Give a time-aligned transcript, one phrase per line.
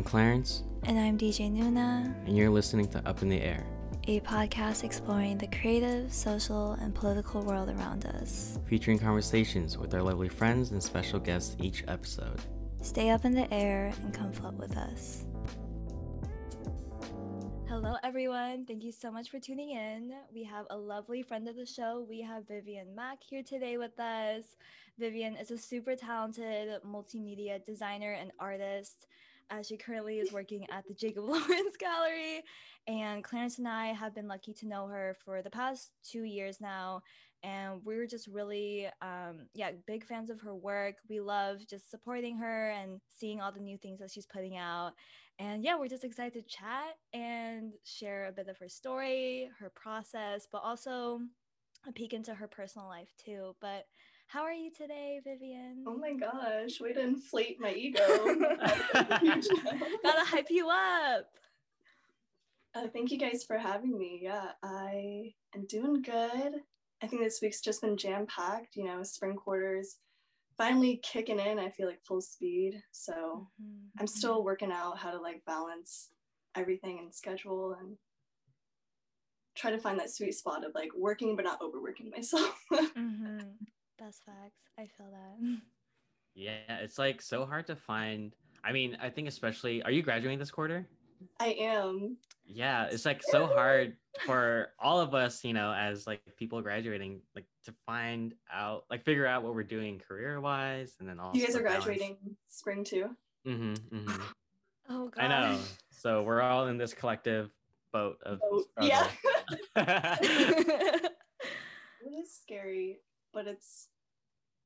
[0.00, 0.62] I'm Clarence.
[0.84, 2.26] And I'm DJ Nuna.
[2.26, 3.66] And you're listening to Up in the Air,
[4.08, 10.02] a podcast exploring the creative, social, and political world around us, featuring conversations with our
[10.02, 12.40] lovely friends and special guests each episode.
[12.80, 15.26] Stay up in the air and come float with us.
[17.68, 18.64] Hello, everyone.
[18.64, 20.14] Thank you so much for tuning in.
[20.32, 22.06] We have a lovely friend of the show.
[22.08, 24.44] We have Vivian Mak here today with us.
[24.98, 29.06] Vivian is a super talented multimedia designer and artist.
[29.50, 32.42] As she currently is working at the Jacob Lawrence Gallery.
[32.86, 36.60] And Clarence and I have been lucky to know her for the past two years
[36.60, 37.02] now.
[37.42, 40.96] And we are just really, um, yeah, big fans of her work.
[41.08, 44.92] We love just supporting her and seeing all the new things that she's putting out.
[45.38, 49.70] And yeah, we're just excited to chat and share a bit of her story, her
[49.70, 51.20] process, but also
[51.88, 53.56] a peek into her personal life too.
[53.60, 53.86] But
[54.30, 55.84] how are you today, Vivian?
[55.86, 58.00] Oh my gosh, way to inflate my ego.
[58.94, 61.26] Gotta hype you up.
[62.74, 64.20] Uh, thank you guys for having me.
[64.22, 66.60] Yeah, I am doing good.
[67.02, 69.96] I think this week's just been jam packed, you know, spring quarters
[70.60, 72.82] finally kicking in, I feel like full speed.
[72.92, 73.98] So mm-hmm.
[73.98, 76.10] I'm still working out how to like balance
[76.54, 77.96] everything and schedule and
[79.56, 82.62] try to find that sweet spot of like working but not overworking myself.
[82.72, 83.38] mm-hmm.
[84.00, 84.62] That's facts.
[84.78, 85.58] I feel that.
[86.34, 88.34] Yeah, it's like so hard to find.
[88.64, 90.86] I mean, I think especially, are you graduating this quarter?
[91.38, 92.16] I am.
[92.46, 97.20] Yeah, it's like so hard for all of us, you know, as like people graduating,
[97.34, 101.30] like to find out, like figure out what we're doing career wise, and then all.
[101.34, 102.38] You guys are graduating balance.
[102.48, 103.10] spring too.
[103.46, 104.22] Mm-hmm, mm-hmm.
[104.92, 105.24] Oh god.
[105.24, 105.58] I know.
[105.90, 107.50] So we're all in this collective
[107.92, 108.40] boat of.
[108.40, 108.66] Boat.
[108.80, 109.06] Yeah.
[109.76, 111.12] it
[112.10, 112.98] is scary,
[113.32, 113.89] but it's.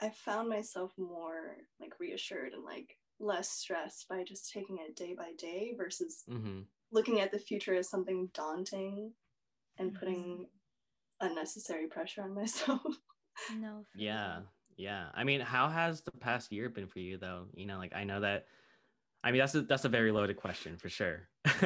[0.00, 5.14] I found myself more like reassured and like less stressed by just taking it day
[5.16, 6.60] by day versus mm-hmm.
[6.92, 9.12] looking at the future as something daunting
[9.78, 9.98] and mm-hmm.
[9.98, 10.46] putting
[11.20, 12.82] unnecessary pressure on myself.
[13.58, 13.84] no.
[13.96, 14.40] Yeah.
[14.76, 15.06] Yeah.
[15.14, 17.46] I mean, how has the past year been for you though?
[17.54, 18.46] You know, like I know that
[19.22, 21.28] I mean that's a that's a very loaded question for sure.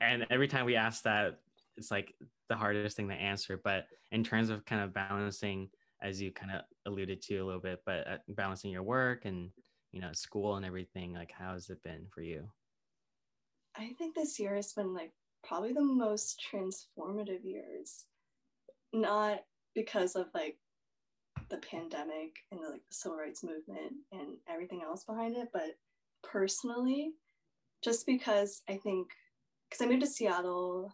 [0.00, 1.40] and every time we ask that,
[1.76, 2.14] it's like
[2.48, 3.60] the hardest thing to answer.
[3.62, 5.68] But in terms of kind of balancing,
[6.02, 9.50] as you kind of alluded to a little bit, but uh, balancing your work and
[9.92, 12.48] you know school and everything, like how has it been for you?
[13.76, 15.12] I think this year has been like
[15.46, 18.06] probably the most transformative years
[18.92, 19.40] not
[19.74, 20.56] because of like
[21.50, 25.76] the pandemic and the like the civil rights movement and everything else behind it but
[26.22, 27.12] personally
[27.84, 29.08] just because i think
[29.68, 30.92] because i moved to seattle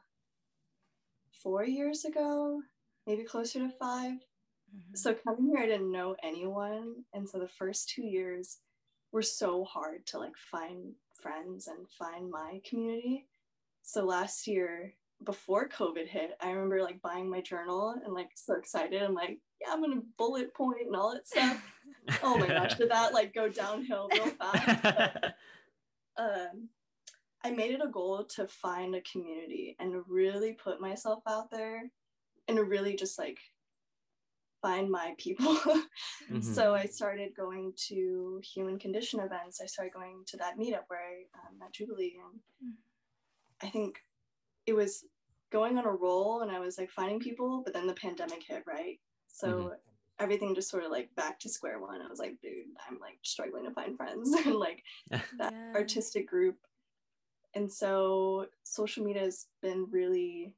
[1.42, 2.60] four years ago
[3.06, 4.12] maybe closer to 5
[4.74, 4.94] mm-hmm.
[4.94, 8.58] so coming here i didn't know anyone and so the first two years
[9.12, 13.26] were so hard to like find friends and find my community
[13.82, 14.94] so last year
[15.24, 19.02] before COVID hit, I remember like buying my journal and like so excited.
[19.02, 21.62] I'm like, yeah, I'm gonna bullet point and all that stuff.
[22.22, 24.78] oh my gosh, did that like go downhill real fast?
[26.14, 26.68] But, um,
[27.42, 31.90] I made it a goal to find a community and really put myself out there
[32.48, 33.38] and really just like
[34.62, 35.54] find my people.
[35.56, 36.40] mm-hmm.
[36.40, 39.60] So I started going to human condition events.
[39.60, 43.66] I started going to that meetup where I um, met Jubilee and mm.
[43.66, 43.98] I think
[44.66, 45.04] it was
[45.50, 48.62] going on a roll and I was like finding people, but then the pandemic hit,
[48.66, 48.98] right?
[49.28, 49.68] So mm-hmm.
[50.20, 52.00] everything just sort of like back to square one.
[52.00, 55.72] I was like, dude, I'm like struggling to find friends and like that yeah.
[55.74, 56.56] artistic group.
[57.54, 60.54] And so social media has been really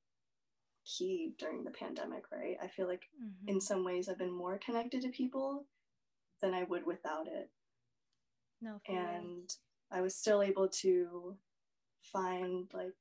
[0.85, 2.57] key during the pandemic, right?
[2.63, 3.49] I feel like mm-hmm.
[3.49, 5.67] in some ways I've been more connected to people
[6.43, 7.51] than I would without it.
[8.61, 8.81] No.
[8.89, 9.51] And
[9.91, 11.37] I was still able to
[12.01, 12.95] find like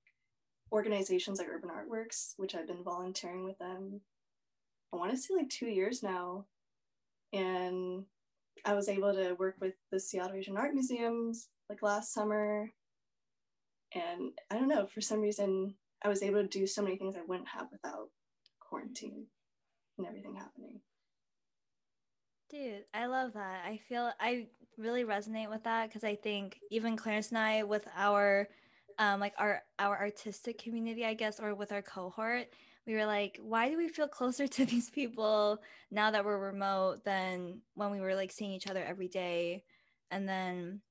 [0.71, 4.01] organizations like Urban Artworks, which I've been volunteering with them,
[4.93, 6.45] I want to say like two years now.
[7.31, 8.05] And
[8.65, 12.71] I was able to work with the Seattle Asian Art Museums like last summer.
[13.93, 17.15] And I don't know, for some reason, I was able to do so many things
[17.15, 18.09] I wouldn't have without
[18.59, 19.25] quarantine
[19.97, 20.81] and everything happening.
[22.49, 23.63] Dude, I love that.
[23.65, 24.47] I feel I
[24.77, 28.47] really resonate with that because I think even Clarence and I, with our
[28.99, 32.47] um, like our our artistic community, I guess, or with our cohort,
[32.85, 35.59] we were like, why do we feel closer to these people
[35.91, 39.63] now that we're remote than when we were like seeing each other every day?
[40.11, 40.81] And then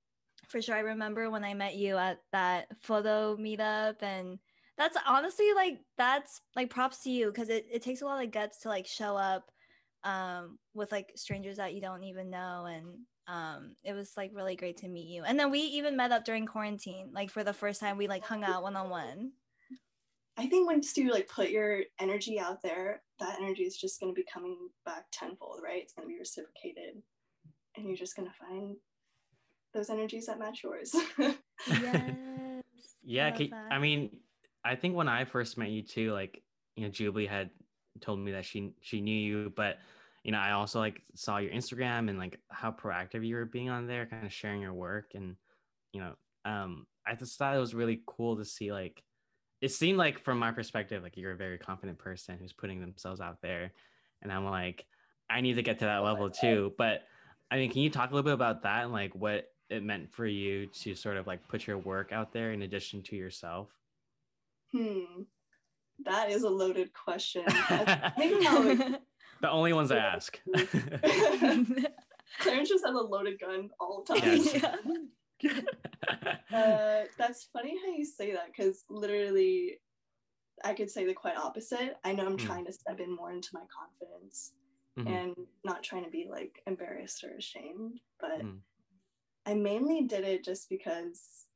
[0.49, 4.38] for sure, I remember when I met you at that photo meetup, and
[4.78, 8.30] that's honestly like that's like props to you because it, it takes a lot of
[8.30, 9.50] guts to like show up
[10.04, 12.66] um, with like strangers that you don't even know.
[12.66, 12.86] And
[13.28, 15.24] um, it was like really great to meet you.
[15.24, 17.10] And then we even met up during quarantine.
[17.12, 19.32] Like for the first time, we like hung out one on one.
[20.36, 24.12] I think once you like put your energy out there, that energy is just going
[24.12, 25.82] to be coming back tenfold, right?
[25.82, 27.02] It's going to be reciprocated,
[27.76, 28.76] and you're just going to find
[29.74, 30.96] those energies that match yours.
[31.69, 32.14] yes.
[33.04, 33.36] Yeah,
[33.70, 34.16] I mean,
[34.64, 36.43] I think when I first met you too, like
[36.76, 37.50] you know, Jubilee had
[38.00, 39.79] told me that she she knew you, but
[40.25, 43.70] you know, I also like saw your Instagram and like how proactive you were being
[43.70, 45.37] on there, kind of sharing your work, and
[45.93, 46.14] you know,
[46.44, 49.03] um, I just thought it was really cool to see like
[49.61, 53.20] it seemed like from my perspective, like you're a very confident person who's putting themselves
[53.20, 53.73] out there,
[54.23, 54.87] and I'm like,
[55.29, 56.73] I need to get to that level too.
[56.79, 57.03] But
[57.50, 60.12] I mean, can you talk a little bit about that and like what it meant
[60.12, 63.69] for you to sort of like put your work out there in addition to yourself?
[64.74, 65.22] Hmm.
[66.04, 67.44] That is a loaded question.
[67.46, 68.98] the
[69.44, 70.40] only ones I ask.
[72.40, 74.40] Clarence just has a loaded gun all the time.
[75.42, 75.62] Yes.
[76.52, 79.78] uh, that's funny how you say that because literally,
[80.64, 81.96] I could say the quite opposite.
[82.04, 82.46] I know I'm mm.
[82.46, 84.52] trying to step in more into my confidence
[84.98, 85.08] mm-hmm.
[85.12, 85.34] and
[85.64, 88.58] not trying to be like embarrassed or ashamed, but mm.
[89.46, 91.46] I mainly did it just because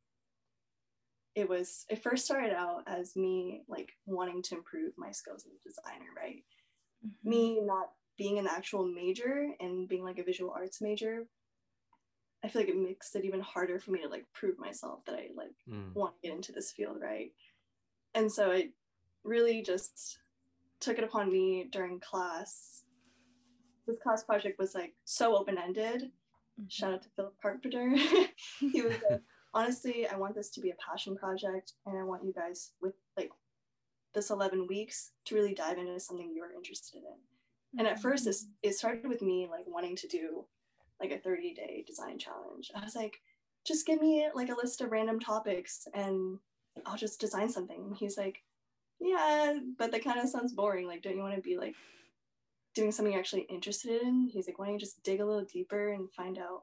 [1.37, 5.53] it was it first started out as me like wanting to improve my skills as
[5.53, 6.43] a designer right
[7.07, 7.29] mm-hmm.
[7.29, 11.27] me not being an actual major and being like a visual arts major
[12.43, 15.15] i feel like it makes it even harder for me to like prove myself that
[15.15, 15.95] i like mm.
[15.95, 17.31] want to get into this field right
[18.15, 18.69] and so i
[19.23, 20.19] really just
[20.81, 22.83] took it upon me during class
[23.87, 26.65] this class project was like so open-ended mm-hmm.
[26.69, 27.95] shout out to philip carpenter
[28.61, 29.21] he was like
[29.55, 32.95] honestly, I want this to be a passion project and I want you guys with
[33.17, 33.31] like
[34.15, 37.03] this 11 weeks to really dive into something you're interested in.
[37.03, 37.79] Mm-hmm.
[37.79, 40.45] And at first, this, it started with me like wanting to do
[41.01, 42.71] like a 30 day design challenge.
[42.75, 43.19] I was like,
[43.67, 46.39] just give me like a list of random topics and
[46.85, 47.85] I'll just design something.
[47.89, 48.43] And he's like,
[49.01, 50.87] yeah, but that kind of sounds boring.
[50.87, 51.75] Like, don't you want to be like
[52.75, 54.29] doing something you're actually interested in?
[54.33, 56.63] He's like, why don't you just dig a little deeper and find out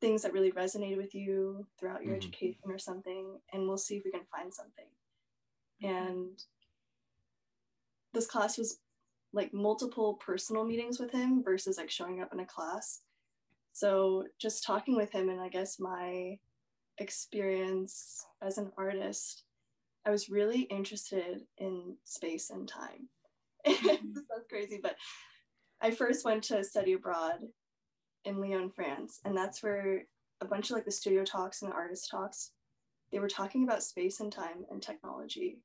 [0.00, 2.26] things that really resonated with you throughout your mm-hmm.
[2.26, 4.84] education or something and we'll see if we can find something
[5.82, 6.42] and
[8.12, 8.78] this class was
[9.32, 13.00] like multiple personal meetings with him versus like showing up in a class
[13.72, 16.36] so just talking with him and i guess my
[16.98, 19.44] experience as an artist
[20.06, 23.08] i was really interested in space and time
[23.66, 24.12] mm-hmm.
[24.12, 24.96] this sounds crazy but
[25.80, 27.40] i first went to study abroad
[28.28, 29.20] in Lyon, France.
[29.24, 30.04] And that's where
[30.40, 32.52] a bunch of like the studio talks and the artist talks,
[33.10, 35.58] they were talking about space and time and technology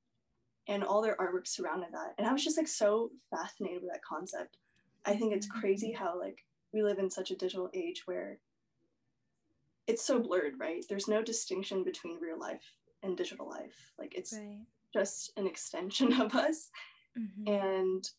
[0.68, 2.15] and all their artwork surrounded that.
[2.18, 4.57] And I was just like so fascinated with that concept.
[5.06, 6.04] I think it's crazy mm-hmm.
[6.04, 8.39] how like we live in such a digital age where
[9.88, 10.86] it's so blurred, right?
[10.88, 12.63] There's no distinction between real life
[13.04, 13.92] and digital life.
[14.00, 14.60] Like it's right.
[14.94, 16.69] just an extension of us.
[17.19, 17.54] Mm-hmm.
[17.54, 18.10] And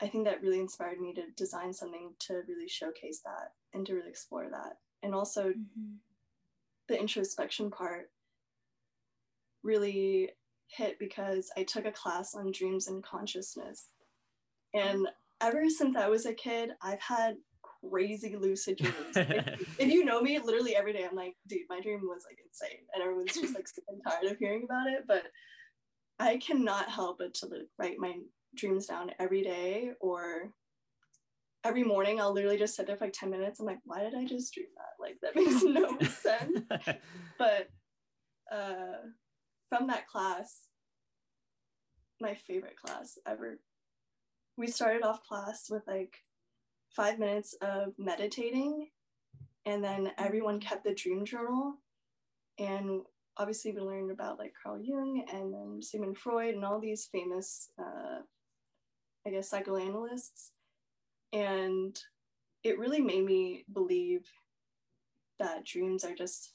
[0.00, 3.94] I think that really inspired me to design something to really showcase that and to
[3.94, 4.78] really explore that.
[5.02, 5.94] And also mm-hmm.
[6.88, 8.10] the introspection part
[9.62, 10.30] really
[10.68, 13.88] hit because I took a class on dreams and consciousness.
[14.74, 15.08] And
[15.40, 17.36] ever since I was a kid, I've had
[17.90, 18.94] crazy lucid dreams.
[19.16, 22.38] if, if, you know me, literally every day I'm like, dude, my dream was like
[22.44, 22.80] insane.
[22.94, 25.04] And everyone's just like sick and tired of hearing about it.
[25.06, 25.24] But
[26.18, 28.14] I cannot help but to like, write my
[28.58, 30.52] dreams down every day or
[31.64, 33.60] every morning I'll literally just sit there for like 10 minutes.
[33.60, 35.00] I'm like, why did I just dream that?
[35.00, 36.98] Like that makes no sense.
[37.38, 37.68] But
[38.52, 39.08] uh,
[39.68, 40.62] from that class,
[42.20, 43.58] my favorite class ever,
[44.56, 46.16] we started off class with like
[46.90, 48.88] five minutes of meditating
[49.66, 51.74] and then everyone kept the dream journal
[52.58, 53.02] and
[53.36, 57.70] obviously we learned about like Carl Jung and then Sigmund Freud and all these famous
[57.78, 58.20] uh,
[59.26, 60.52] I guess, psychoanalysts.
[61.32, 61.98] And
[62.64, 64.26] it really made me believe
[65.38, 66.52] that dreams are just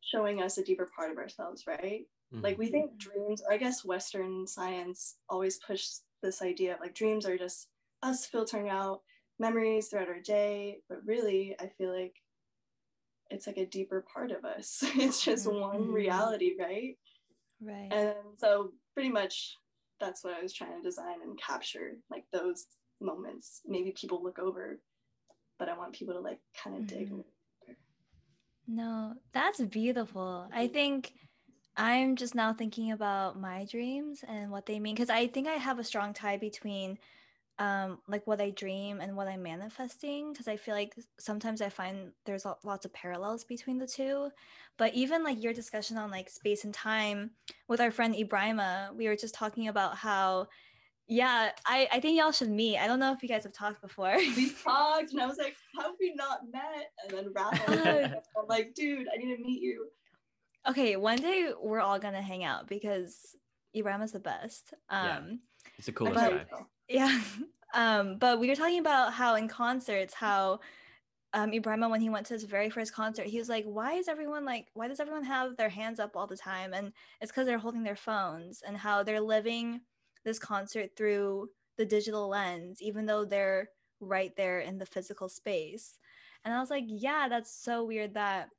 [0.00, 2.06] showing us a deeper part of ourselves, right?
[2.34, 2.44] Mm-hmm.
[2.44, 5.86] Like we think dreams, or I guess Western science always push
[6.22, 7.68] this idea of like dreams are just
[8.02, 9.00] us filtering out
[9.38, 12.14] memories throughout our day, but really I feel like
[13.30, 14.78] it's like a deeper part of us.
[14.82, 15.60] it's just mm-hmm.
[15.60, 16.96] one reality, right?
[17.60, 17.88] Right.
[17.92, 19.54] And so pretty much
[20.00, 22.66] that's what I was trying to design and capture, like those
[23.00, 23.60] moments.
[23.66, 24.78] Maybe people look over,
[25.58, 27.16] but I want people to like kind of mm-hmm.
[27.16, 27.24] dig.
[28.66, 30.46] No, that's beautiful.
[30.52, 31.12] I think
[31.76, 35.54] I'm just now thinking about my dreams and what they mean because I think I
[35.54, 36.98] have a strong tie between
[37.58, 41.68] um like what I dream and what I'm manifesting because I feel like sometimes I
[41.68, 44.30] find there's lots of parallels between the two.
[44.76, 47.32] But even like your discussion on like space and time
[47.66, 50.48] with our friend Ibrahima, we were just talking about how
[51.10, 52.76] yeah, I, I think y'all should meet.
[52.76, 54.14] I don't know if you guys have talked before.
[54.36, 58.46] We talked, and I was like, "How have we not met?" And then Rafa, I'm
[58.46, 59.88] like, "Dude, I need to meet you."
[60.68, 63.34] Okay, one day we're all gonna hang out because
[63.74, 64.74] Ibrahim is the best.
[64.90, 65.20] Um, yeah,
[65.78, 66.44] it's a coolest guy.
[66.88, 67.20] Yeah.
[67.74, 70.60] Um, but we were talking about how in concerts, how
[71.34, 74.08] um Ibrahima when he went to his very first concert, he was like, Why is
[74.08, 76.74] everyone like why does everyone have their hands up all the time?
[76.74, 79.82] And it's because they're holding their phones and how they're living
[80.24, 85.98] this concert through the digital lens, even though they're right there in the physical space.
[86.44, 88.50] And I was like, yeah, that's so weird that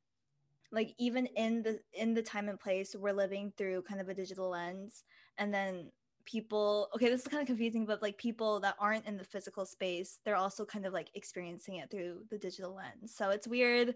[0.72, 4.14] like even in the in the time and place we're living through kind of a
[4.14, 5.04] digital lens
[5.38, 5.92] and then
[6.30, 9.66] people okay this is kind of confusing but like people that aren't in the physical
[9.66, 13.96] space they're also kind of like experiencing it through the digital lens so it's weird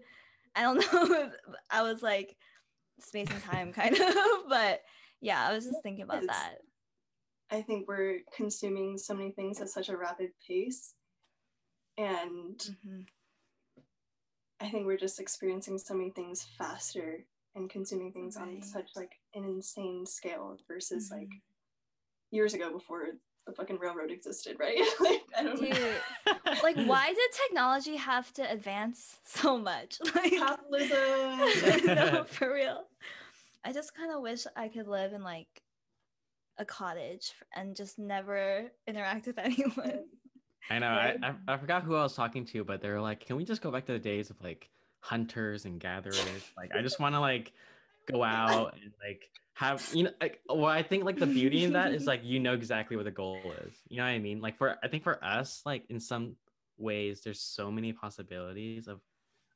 [0.56, 1.30] i don't know
[1.70, 2.36] i was like
[3.00, 4.16] space and time kind of
[4.48, 4.82] but
[5.20, 6.56] yeah i was just thinking about that
[7.50, 10.94] i think we're consuming so many things at such a rapid pace
[11.96, 13.00] and mm-hmm.
[14.60, 17.24] I think we're just experiencing so many things faster
[17.54, 18.48] and consuming things right.
[18.48, 21.20] on such like an insane scale versus mm-hmm.
[21.20, 21.30] like
[22.34, 23.06] years ago before
[23.46, 24.78] the fucking railroad existed, right?
[25.00, 26.34] like I don't Dude, know.
[26.62, 29.98] like why did technology have to advance so much?
[30.14, 31.86] Like capitalism.
[31.86, 32.84] no, for real.
[33.64, 35.48] I just kind of wish I could live in like
[36.58, 40.04] a cottage and just never interact with anyone.
[40.70, 40.88] I know.
[40.88, 43.44] I, I, I forgot who I was talking to, but they were like, "Can we
[43.44, 46.24] just go back to the days of like hunters and gatherers?
[46.56, 47.52] like, I just want to like
[48.10, 51.72] go out and like have you know like well i think like the beauty in
[51.72, 53.74] that is like you know exactly what the goal is.
[53.88, 54.40] You know what i mean?
[54.40, 56.36] Like for i think for us like in some
[56.76, 59.00] ways there's so many possibilities of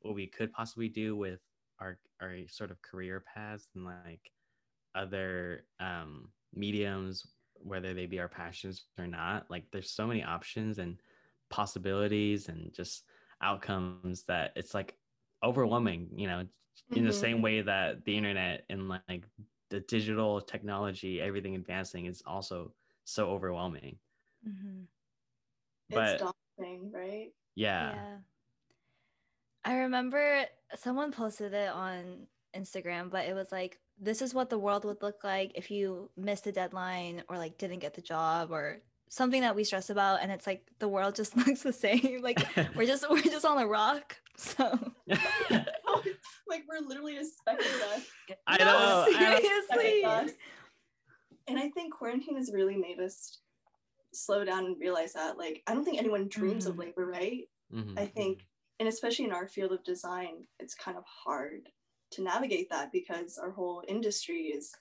[0.02, 1.40] what we could possibly do with
[1.80, 4.30] our our sort of career paths and like
[4.94, 7.26] other um mediums
[7.60, 9.50] whether they be our passions or not.
[9.50, 10.96] Like there's so many options and
[11.50, 13.02] possibilities and just
[13.42, 14.96] outcomes that it's like
[15.44, 16.48] overwhelming you know in
[16.96, 17.06] mm-hmm.
[17.06, 19.22] the same way that the internet and like
[19.70, 22.72] the digital technology everything advancing is also
[23.04, 23.96] so overwhelming.
[24.46, 24.82] Mm-hmm.
[25.90, 27.32] but it's daunting right?
[27.54, 27.94] Yeah.
[27.94, 28.16] Yeah.
[29.64, 30.44] I remember
[30.76, 35.02] someone posted it on instagram but it was like this is what the world would
[35.02, 39.40] look like if you missed a deadline or like didn't get the job or something
[39.40, 42.20] that we stress about and it's like the world just looks the same.
[42.22, 42.40] Like
[42.76, 44.92] we're just we're just on a rock so
[46.48, 48.06] like we're literally a speck of dust
[48.46, 50.04] i know seriously.
[51.48, 53.38] and i think quarantine has really made us
[54.12, 56.72] slow down and realize that like i don't think anyone dreams mm-hmm.
[56.72, 57.42] of labor right?
[57.74, 57.98] Mm-hmm.
[57.98, 58.40] i think
[58.80, 61.68] and especially in our field of design it's kind of hard
[62.12, 64.72] to navigate that because our whole industry is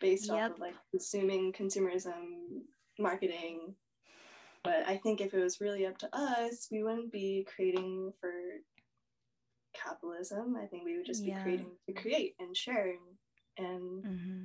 [0.00, 0.36] based yep.
[0.36, 2.62] off of like consuming consumerism
[2.98, 3.74] marketing.
[4.64, 8.32] But i think if it was really up to us we wouldn't be creating for
[9.84, 11.42] capitalism i think we would just be yeah.
[11.42, 13.00] creating to create and sharing
[13.58, 14.44] and mm-hmm.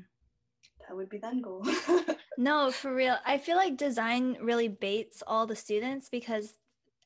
[0.88, 1.66] that would be the end goal
[2.38, 6.54] no for real i feel like design really baits all the students because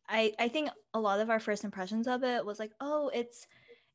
[0.09, 3.47] i i think a lot of our first impressions of it was like oh it's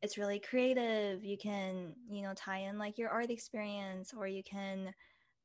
[0.02, 4.42] it's really creative you can you know tie in like your art experience or you
[4.42, 4.92] can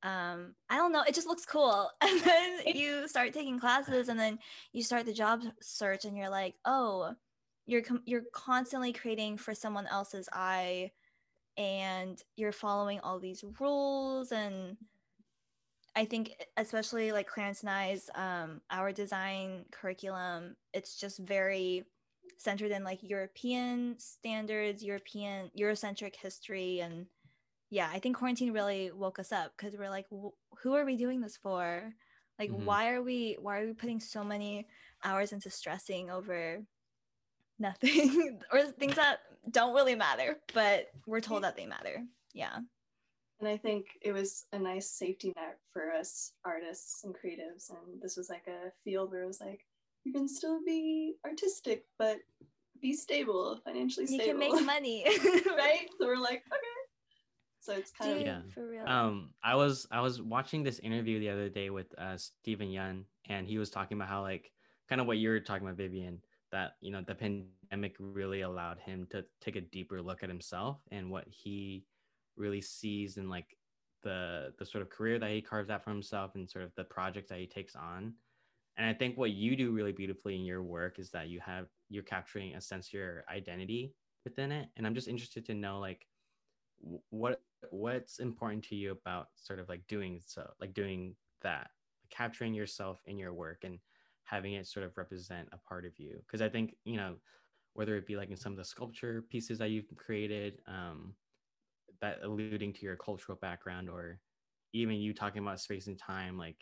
[0.03, 4.19] um i don't know it just looks cool and then you start taking classes and
[4.19, 4.37] then
[4.71, 7.13] you start the job search and you're like oh
[7.65, 10.91] you're com- you're constantly creating for someone else's eye
[11.57, 14.77] and you're following all these rules and
[15.95, 21.85] i think especially like clarence and i's um our design curriculum it's just very
[22.37, 27.05] centered in like European standards, European Eurocentric history, and
[27.69, 31.21] yeah, I think quarantine really woke us up because we're like, who are we doing
[31.21, 31.91] this for?
[32.39, 32.65] Like, mm-hmm.
[32.65, 34.67] why are we why are we putting so many
[35.03, 36.59] hours into stressing over
[37.59, 39.19] nothing or things that
[39.51, 42.03] don't really matter, but we're told that they matter.
[42.33, 42.57] Yeah.
[43.39, 47.69] And I think it was a nice safety net for us artists and creatives.
[47.69, 49.61] And this was like a field where it was like,
[50.03, 52.17] you can still be artistic, but
[52.81, 54.25] be stable, financially stable.
[54.25, 55.03] You can make money,
[55.57, 55.87] right?
[55.99, 56.75] So we're like, okay.
[57.59, 58.41] So it's kind Dude, of yeah.
[58.53, 58.87] For real.
[58.87, 63.05] Um, I was I was watching this interview the other day with uh Steven Yeun,
[63.27, 64.51] and he was talking about how like
[64.87, 66.21] kind of what you were talking about, Vivian,
[66.55, 70.77] that you know the pandemic really allowed him to take a deeper look at himself
[70.89, 71.83] and what he
[72.37, 73.57] really sees in like
[74.03, 76.85] the the sort of career that he carves out for himself and sort of the
[76.85, 78.13] projects that he takes on.
[78.77, 81.65] And i think what you do really beautifully in your work is that you have
[81.89, 83.93] you're capturing a sense of your identity
[84.23, 84.69] within it.
[84.77, 86.07] And i'm just interested to know like
[87.09, 91.67] what what's important to you about sort of like doing so like doing that
[92.09, 93.77] capturing yourself in your work and
[94.25, 97.15] having it sort of represent a part of you because i think you know
[97.73, 101.13] whether it be like in some of the sculpture pieces that you've created um,
[101.99, 104.19] that alluding to your cultural background or
[104.71, 106.55] even you talking about space and time like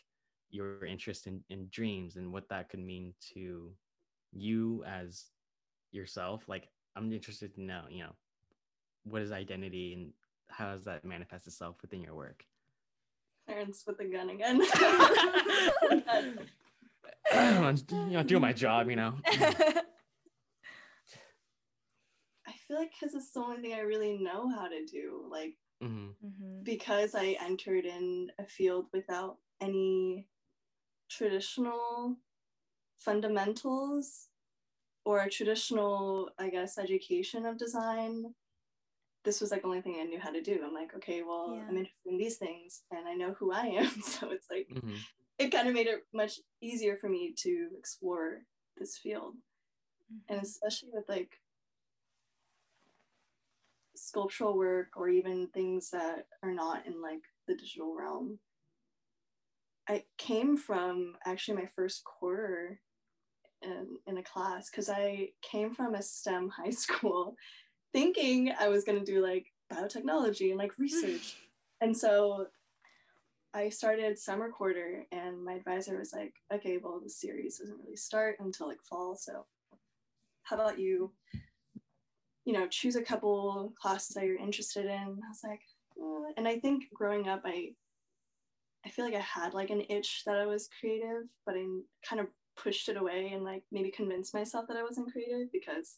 [0.49, 3.71] your interest in, in dreams and what that could mean to
[4.31, 5.25] you as
[5.91, 8.15] yourself like i'm interested to know you know
[9.03, 10.11] what is identity and
[10.49, 12.43] how does that manifest itself within your work
[13.45, 14.61] Clarence with the gun again.
[17.33, 19.15] I'm you know, doing my job, you know.
[22.45, 25.25] I feel like because it's the only thing I really know how to do.
[25.29, 26.15] Like Mhm.
[26.23, 26.63] Mhm.
[26.63, 30.27] because I entered in a field without any
[31.09, 32.17] traditional
[32.99, 34.29] fundamentals
[35.05, 38.35] or a traditional, I guess, education of design.
[39.23, 40.61] This was like the only thing I knew how to do.
[40.65, 41.63] I'm like, okay, well, Yeah.
[41.67, 43.91] I'm interested in these things and I know who I am.
[44.03, 44.97] So it's like, Mhm.
[45.37, 48.45] It kind of made it much easier for me to explore
[48.77, 49.35] this field.
[50.29, 50.43] And Mhm.
[50.43, 51.41] especially with like
[53.95, 58.39] sculptural work or even things that are not in like the digital realm.
[59.87, 62.81] I came from actually my first quarter
[63.61, 67.35] in, in a class because I came from a STEM high school
[67.91, 71.37] thinking I was going to do like biotechnology and like research.
[71.81, 72.47] and so
[73.53, 77.95] I started summer quarter and my advisor was like, okay, well, the series doesn't really
[77.95, 79.15] start until like fall.
[79.15, 79.45] So
[80.43, 81.11] how about you
[82.45, 84.91] you know, choose a couple classes that you're interested in.
[84.91, 85.61] I was like,
[86.01, 87.69] uh, and I think growing up, I,
[88.85, 91.65] I feel like I had like an itch that I was creative, but I
[92.07, 95.97] kind of pushed it away and like maybe convinced myself that I wasn't creative because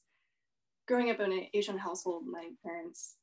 [0.88, 3.16] growing up in an Asian household, my parents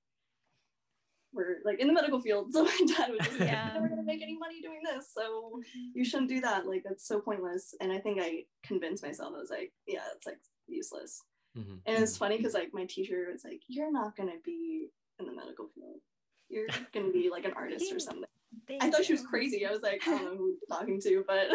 [1.33, 2.49] were like in the medical field.
[2.53, 3.64] So my dad was just like, Yeah.
[3.64, 5.11] you're never gonna make any money doing this.
[5.12, 5.90] So Mhm.
[5.95, 6.66] you shouldn't do that.
[6.66, 7.75] Like that's so pointless.
[7.81, 11.23] And I think I convinced myself, I was like, yeah, it's like useless.
[11.57, 11.81] Mhm.
[11.87, 15.33] And it's funny because like my teacher was like, "You're not gonna be in the
[15.33, 16.01] medical field.
[16.49, 19.64] You're gonna be like an artist or something." I Thank thought she was crazy.
[19.66, 21.49] I was like, I don't know who you're talking to, but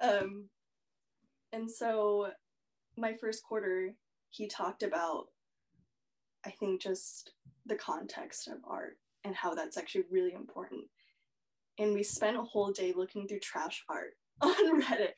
[0.00, 0.48] um,
[1.52, 2.32] and so
[2.96, 3.94] my first quarter,
[4.30, 5.26] he talked about,
[6.44, 7.32] I think just
[7.66, 10.84] the context of art and how that's actually really important.
[11.78, 15.12] And we spent a whole day looking through trash art on Reddit.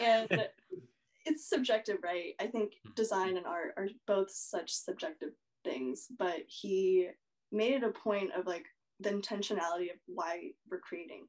[0.00, 0.28] And
[1.24, 2.34] it's subjective right?
[2.40, 2.92] I think hmm.
[2.94, 5.30] design and art are both such subjective
[5.64, 7.08] things but he
[7.50, 8.64] made it a point of like
[9.00, 11.26] the intentionality of why we're creating.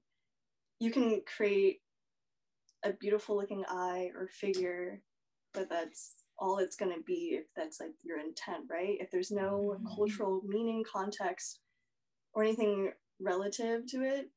[0.79, 1.81] You can create
[2.83, 5.01] a beautiful looking eye or figure
[5.53, 9.31] but that's all it's going to be if that's like your intent right if there's
[9.31, 9.95] no Mhm.
[9.95, 11.59] cultural meaning context
[12.33, 14.31] or anything relative to it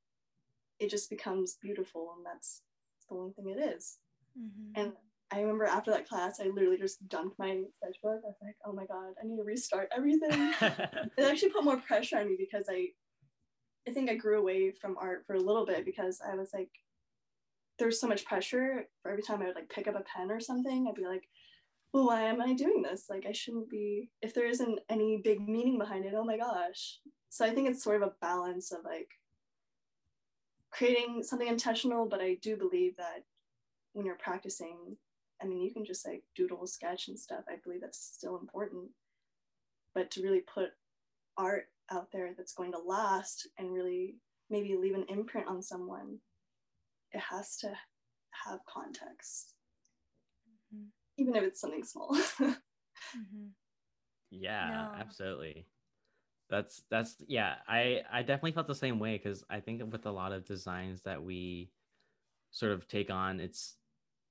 [0.78, 2.62] it just becomes beautiful and that's
[3.08, 3.98] the only thing it is
[4.38, 4.72] Mhm.
[4.74, 4.92] and
[5.30, 8.20] I remember after that class, I literally just dumped my sketchbook.
[8.22, 10.28] I was like, oh my God, I need to restart everything.
[11.16, 12.92] it actually put more pressure on me because I,
[13.88, 16.68] I think I grew away from art for a little bit because I was like,
[17.78, 20.38] there's so much pressure for every time I would like pick up a pen or
[20.38, 20.86] something.
[20.86, 21.24] I'd be like,
[21.92, 23.06] well, why am I doing this?
[23.10, 26.98] Like, I shouldn't be, if there isn't any big meaning behind it, oh my gosh.
[27.28, 29.08] So I think it's sort of a balance of like
[30.70, 33.24] creating something intentional, but I do believe that
[33.92, 34.96] when you're practicing,
[35.42, 37.44] I mean, you can just like doodle, sketch, and stuff.
[37.48, 38.84] I believe that's still important.
[39.94, 40.70] But to really put
[41.36, 44.16] art out there that's going to last and really
[44.48, 46.18] maybe leave an imprint on someone,
[47.12, 47.72] it has to
[48.46, 49.51] have context.
[51.16, 52.16] Even if it's something small.
[53.14, 53.50] Mhm.
[54.30, 54.90] yeah No.
[54.94, 55.66] absolutely
[56.48, 60.10] that's that's yeah i i definitely felt the same way because i think with a
[60.10, 61.72] lot of designs that we
[62.50, 63.76] sort of take on it's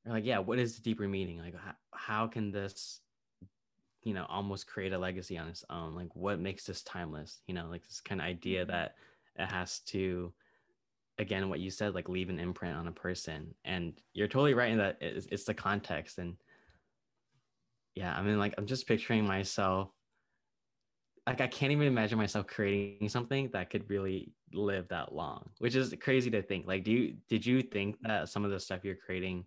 [0.05, 3.01] like yeah what is the deeper meaning like how, how can this
[4.03, 7.53] you know almost create a legacy on its own like what makes this timeless you
[7.53, 8.67] know like this kind of idea Mhm.
[8.67, 8.95] that
[9.35, 10.33] it has to
[11.17, 14.71] again what you said like leave an imprint on a person and you're totally right
[14.71, 16.37] in that it's, it's the context and
[17.95, 19.91] yeah i mean like i'm just picturing myself
[21.27, 25.75] like i can't even imagine myself creating something that could really live that long which
[25.75, 28.83] is crazy to think like do you did you think that some of the stuff
[28.83, 29.45] you're creating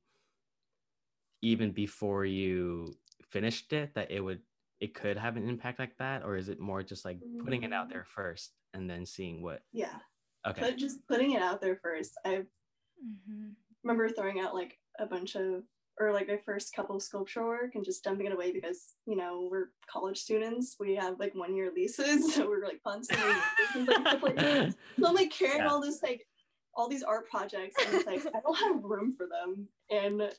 [1.42, 2.98] even before you
[3.30, 4.42] finished it that it would
[4.80, 7.72] it could have an impact like that, or is it more just like putting it
[7.72, 7.92] out Mm.
[7.92, 9.62] there first and then seeing what?
[9.72, 10.00] Yeah,
[10.46, 10.62] Okay.
[10.62, 12.18] but just putting it out there first.
[12.24, 12.46] I
[13.04, 13.50] Mm-hmm.
[13.82, 15.64] remember throwing out like a bunch of
[16.00, 19.16] or like my first couple of sculpture work and just dumping it away because you
[19.16, 23.32] know we're college students we have like one year leases so we're like constantly
[23.76, 24.74] like, stuff like that.
[24.98, 25.68] so i'm like carrying Yeah.
[25.68, 26.26] all this like
[26.74, 30.30] all these art projects and it's like i don't have room for them and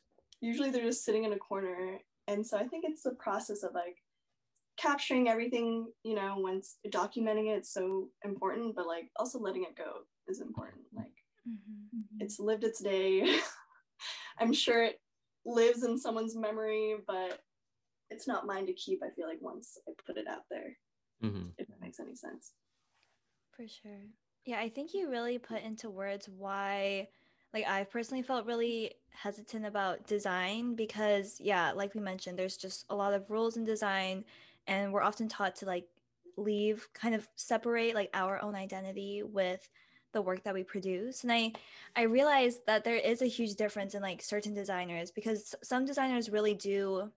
[0.41, 3.73] usually they're just sitting in a corner and so i think it's the process of
[3.73, 3.97] like
[4.77, 9.75] capturing everything you know once documenting it it's so important but like also letting it
[9.77, 11.11] go is important like
[11.47, 12.21] Mm-hmm.
[12.21, 13.37] it's lived its day.
[14.39, 14.99] I'm sure it
[15.45, 17.41] lives in someone's memory, but
[18.09, 19.03] it's not mine to keep.
[19.03, 20.77] I feel like once I put it out there,
[21.21, 21.55] Mhm.
[21.57, 22.53] if that makes any sense.
[23.51, 24.03] For sure.
[24.45, 27.09] Yeah, I think you really put into words why,
[27.53, 32.85] like, I've personally felt really hesitant about design because, yeah, like we mentioned, there's just
[32.89, 34.25] a lot of rules in design,
[34.67, 35.89] and we're often taught to, like,
[36.37, 39.69] leave, kind of separate, like, our own identity with
[40.15, 41.51] the work that we produce and i
[41.97, 46.29] i realized that there is a huge difference in like certain designers because some designers
[46.29, 47.11] really do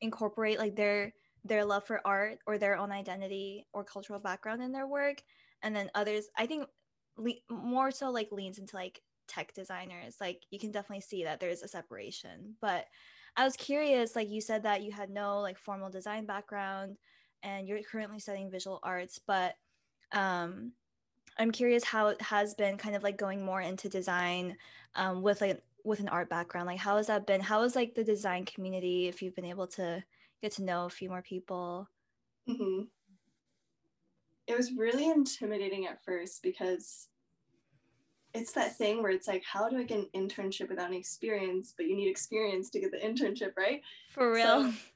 [0.00, 4.72] incorporate like their their love for art or their own identity or cultural background in
[4.72, 5.22] their work
[5.62, 6.66] and then others i think
[7.16, 10.16] le- more so like leans into like tech designers.
[10.20, 12.86] Like you can definitely see that there's a separation but
[13.36, 16.96] i was curious like you said that you had no like formal design background
[17.42, 19.54] and you're currently studying visual arts but
[20.12, 20.72] um
[21.38, 24.56] i'm curious how it has been kind of like going more into design
[24.94, 27.94] um, with like with an art background like how has that been how is like
[27.94, 30.02] the design community if you've been able to
[30.42, 31.88] get to know a few more people
[32.46, 32.82] hmm
[34.46, 37.08] It was really intimidating at first because
[38.34, 41.72] it's that thing where it's like, how do I get an internship without any experience?
[41.76, 43.80] But you need experience to get the internship, right?
[44.10, 44.72] for real So-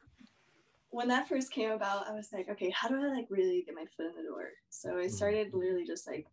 [0.91, 3.75] when that first came about, I was like, okay, how do I like really get
[3.75, 4.49] my foot in the door?
[4.71, 5.09] So I mm-hmm.
[5.09, 6.27] started literally just like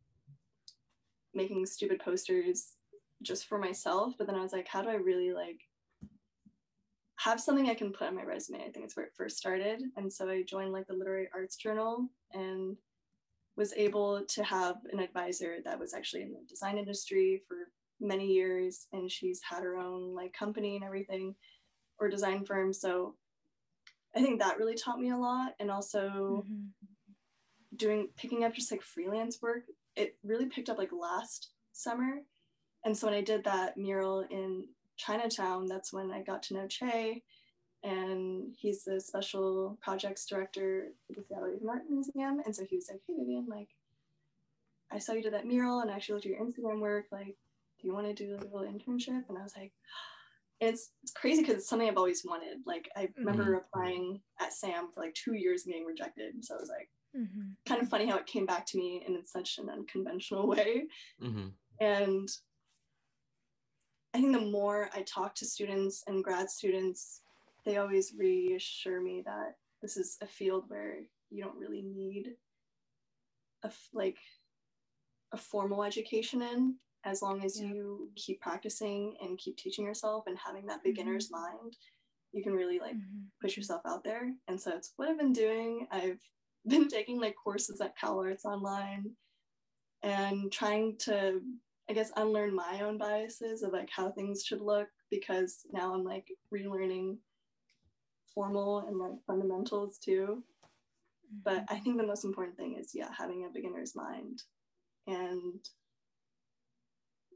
[1.34, 2.74] making stupid posters
[3.22, 4.16] just for myself.
[4.18, 5.60] But then I was like, how do I really like
[7.18, 8.66] have something I can put on my resume?
[8.66, 9.82] I think it's where it first started.
[9.96, 12.76] And so I joined like the Literary Arts Journal and
[13.56, 17.58] was able to have an advisor that was actually in the design industry for
[18.00, 18.88] many years.
[18.92, 21.36] And she's had her own like company and everything
[22.00, 22.74] or design firm.
[22.74, 23.16] So
[24.18, 25.54] I think that really taught me a lot.
[25.60, 26.74] And also Mhm.
[27.76, 29.64] doing picking up just like freelance work
[29.96, 32.24] it really picked up like last summer
[32.86, 36.66] and so when i did that mural in chinatown that's when i got to know
[36.68, 37.22] che
[37.84, 42.78] and he's the special projects director at the seattle Asian art museum and so he
[42.78, 43.70] was like hey vivian like
[44.90, 47.36] i saw you did that mural and I actually looked at your instagram work like
[47.80, 49.74] do you want to do a little internship and i was like
[50.60, 54.90] it's, it's crazy because it's something i've always wanted like i remember applying at sam
[54.94, 57.56] for like two years and getting rejected so i was like Mhm.
[57.66, 60.88] kind of funny how it came back to me in such an unconventional way.
[61.22, 61.54] Mhm.
[61.80, 62.30] And
[64.14, 67.22] I think the more I talk to students and grad students,
[67.66, 71.00] they always reassure me that this is a field where
[71.32, 72.36] you don't really need
[73.64, 74.18] a f- like
[75.32, 76.76] a formal education in
[77.08, 77.68] as long as Yeah.
[77.68, 81.78] you keep practicing and keep teaching yourself and having that beginner's mind
[82.34, 83.32] you can really like Mhm.
[83.42, 84.36] push yourself out there.
[84.48, 85.88] And so it's what I've been doing.
[85.92, 86.22] I've
[86.68, 89.16] been taking like courses at Cal Arts online
[90.04, 91.42] and trying to,
[91.90, 96.04] I guess, unlearn my own biases of like how things should look because now I'm
[96.04, 97.18] like relearning
[98.34, 100.44] formal and like fundamentals too.
[101.44, 104.44] But I think the most important thing is, yeah, having a beginner's mind
[105.08, 105.68] and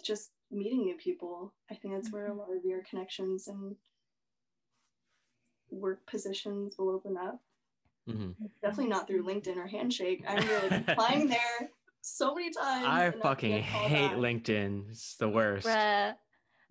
[0.02, 1.54] just meeting new people.
[1.70, 2.38] I think that's where a Mhm.
[2.40, 3.76] lot of your connections and
[5.70, 7.42] work positions will open up.
[8.08, 8.36] Mhm.
[8.62, 10.24] Definitely not through LinkedIn or Handshake.
[10.28, 10.38] I'm
[10.70, 12.86] like applying there so many times.
[12.88, 14.18] I fucking getting hate back.
[14.18, 14.90] LinkedIn.
[14.90, 15.68] It's the worst.
[15.68, 16.18] Bruh.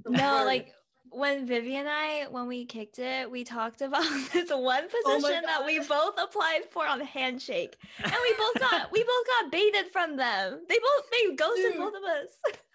[0.04, 0.46] The No, worst.
[0.46, 0.74] like
[1.12, 5.42] when Vivi and I, when we kicked it, we talked about this one my position
[5.44, 9.90] that we both applied for on Handshake, and we both got we both got baited
[9.92, 10.64] from them.
[10.68, 11.78] They both they ghosted Dude.
[11.78, 12.28] both of us.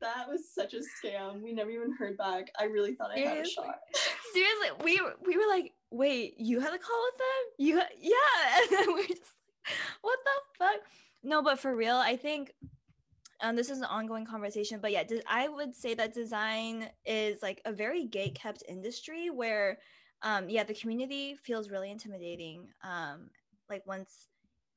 [0.00, 1.42] that was such a scam.
[1.42, 2.50] We never even heard back.
[2.58, 3.78] I really thought I had a shot.
[4.32, 7.44] Seriously, we were- we were like, wait, you had a call with them?
[7.58, 9.20] You ha- yeah, and then we we're just
[9.66, 10.80] like, what the fuck?
[11.22, 12.52] No, but for real, I think
[13.40, 14.80] um, this is an ongoing conversation.
[14.80, 19.30] But yeah, de- I would say that design is like a very gate kept industry
[19.30, 19.78] where,
[20.22, 22.68] um, yeah, the community feels really intimidating.
[22.82, 23.30] Um,
[23.68, 24.28] like once,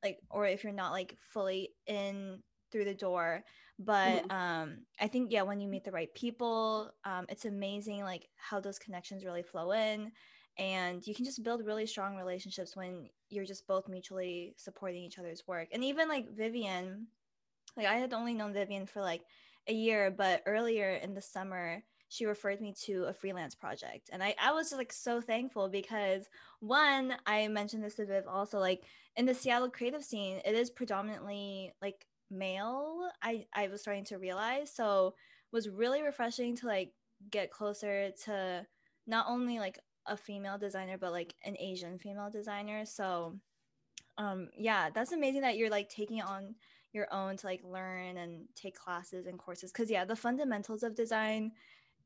[0.02, 3.42] like, or if you're not like fully in through the door
[3.84, 8.28] but um i think yeah when you meet the right people um it's amazing like
[8.36, 10.12] how those connections really flow in
[10.58, 15.18] and you can just build really strong relationships when you're just both mutually supporting each
[15.18, 15.68] other's work.
[15.72, 17.06] And even like vivian
[17.76, 19.22] like i had only known vivian for like
[19.68, 24.10] a year but earlier in the summer she referred me to a freelance project.
[24.12, 26.28] And i, I was just like so thankful because
[26.60, 28.82] one i mentioned this to viv also like
[29.16, 34.16] in the seattle creative scene it is predominantly like male i i was starting to
[34.18, 35.14] realize so
[35.52, 36.92] was really refreshing to like
[37.30, 38.66] get closer to
[39.06, 43.38] not only like a female designer but like an asian female designer so
[44.18, 46.54] um yeah that's amazing that you're like taking on
[46.92, 50.94] your own to like learn and take classes and courses because yeah the fundamentals of
[50.94, 51.52] design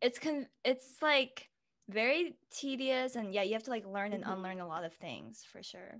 [0.03, 1.49] it's con it's like
[1.89, 4.33] very tedious and yeah you have to like learn and Mhm.
[4.35, 5.99] unlearn a lot of things for sure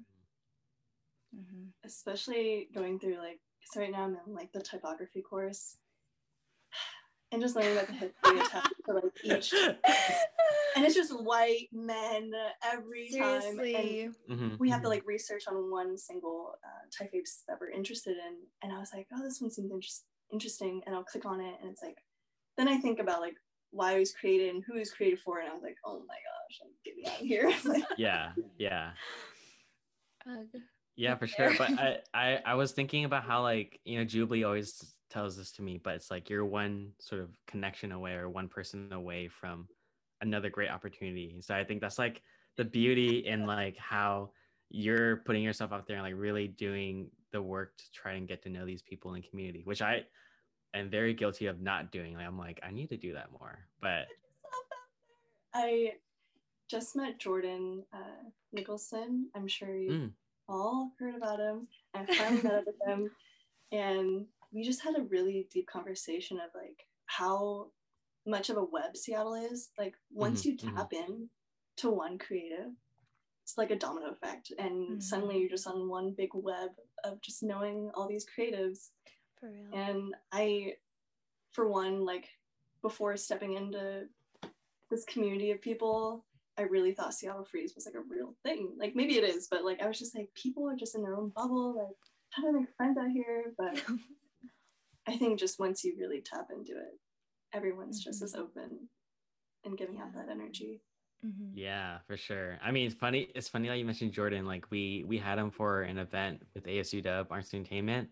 [1.35, 1.69] mm-hmm.
[1.85, 3.41] especially going through like
[3.73, 5.77] so right now I'm in like the typography course.
[7.33, 9.53] And just learning about the history attached to like each
[10.77, 12.31] and it's just white men
[12.63, 14.11] every time and seriously.
[14.31, 14.91] Mhm, we have to mhm.
[14.91, 18.37] like research on one single uh, typeface that we're interested in.
[18.63, 19.89] And i was like oh this one seems inter-
[20.33, 21.99] interesting and i'll click on it and it's like
[22.57, 23.37] then i think about like
[23.71, 26.03] why it was created and who it was created for and i was like oh
[26.07, 27.85] my gosh like, get me out of here.
[27.97, 28.91] Yeah yeah.
[30.29, 30.61] Ugh.
[30.97, 34.45] Yeah for sure but I, I i was thinking about how like you know jubilee
[34.45, 38.29] always tells this to me but it's like you're one sort of connection away or
[38.29, 39.69] one person away from
[40.23, 42.23] another great opportunity so i think that's like
[42.57, 44.31] the beauty in like how
[44.71, 48.43] you're putting yourself out there and like really doing the work to try and get
[48.43, 50.03] to know these people in the community which i
[50.75, 53.59] am very guilty of not doing like i'm like i need to do that more
[53.81, 54.07] but
[55.55, 55.93] i
[56.69, 60.13] just met jordan uh, nicholson i'm sure you Mm.
[60.49, 63.11] All heard about him i finally met up with him.
[63.73, 67.73] And we just had a really deep conversation of like how
[68.27, 69.71] much of a web seattle is.
[69.79, 70.77] Like once Mhm, you mhm.
[70.77, 71.31] tap in
[71.79, 72.73] to one creative
[73.45, 74.53] it's like a domino effect.
[74.59, 75.03] And Mhm.
[75.03, 76.71] suddenly you're just on one big web
[77.05, 78.91] of just knowing all these creatives.
[79.41, 79.73] For real.
[79.73, 80.77] And i
[81.53, 82.29] for one like
[82.83, 84.09] before stepping into
[84.91, 86.26] this community of people
[86.59, 89.65] i really thought seattle freeze was like a real thing like maybe it is but
[89.65, 91.97] like i was just like people are just in their own bubble like
[92.31, 93.83] how do i make friends out here but
[95.07, 96.99] i think just once you really tap into it
[97.53, 98.41] everyone's just as Mhm.
[98.41, 98.89] open
[99.65, 100.81] and giving out that energy
[101.25, 101.53] Mhm.
[101.55, 102.59] Yeah, for sure.
[102.63, 103.31] I mean, it's funny.
[103.35, 104.45] It's funny that you mentioned Jordan.
[104.47, 108.11] Like we we had him for an event with ASU Dub Arts Entertainment.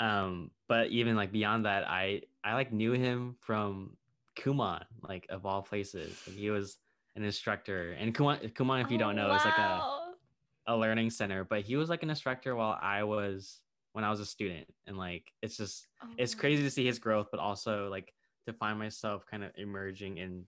[0.00, 3.98] Um, but even like beyond that, I I like knew him from
[4.36, 6.18] Kumon, like of all places.
[6.26, 6.78] Like, he was
[7.16, 11.10] an instructor, and Kumon, Kumon, if you don't Oh, know, is like a a learning
[11.10, 11.44] center.
[11.44, 13.60] But he was like an instructor while I was
[13.92, 15.86] when I was a student, and like it's just
[16.18, 16.38] it's Oh.
[16.38, 18.12] crazy to see his growth, but also like
[18.46, 20.44] to find myself kind of emerging in,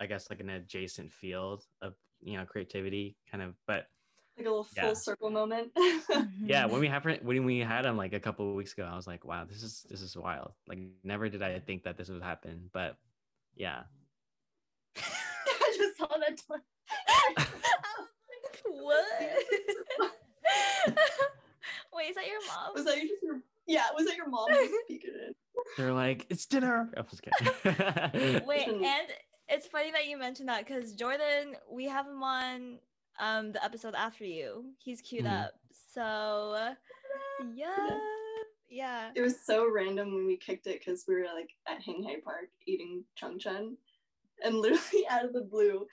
[0.00, 3.54] I guess, like an adjacent field of you know creativity, kind of.
[3.66, 3.86] But
[4.36, 4.84] like a little Yeah.
[4.86, 5.72] full circle moment
[6.46, 6.70] yeah, Mhm.
[6.70, 9.06] when we have when we had him like a couple of weeks ago, I was
[9.06, 10.52] like, wow, this is this is wild.
[10.66, 12.96] Like, never did I think that this would happen, but
[13.54, 13.82] yeah,
[14.96, 16.62] i just saw that door.
[18.64, 19.04] what?
[21.92, 22.74] Wait, is that your mom?
[22.74, 25.34] was that your just your yeah was that your mom just peeking in
[25.78, 26.90] they're like, it's dinner.
[26.96, 28.42] I was kidding.
[28.46, 29.08] Wait, and
[29.48, 32.78] it's funny that you mentioned that because Jordan, we have him on
[33.20, 34.64] um the episode after you.
[34.78, 35.44] He's queued Mhm.
[35.44, 35.52] up.
[35.94, 36.74] So
[37.54, 37.98] yeah.
[38.68, 39.10] Yeah.
[39.14, 42.20] it was so random when we kicked it because we were like at Hing Hay
[42.20, 43.76] Park eating chung chun,
[44.44, 45.86] and literally out of the blue,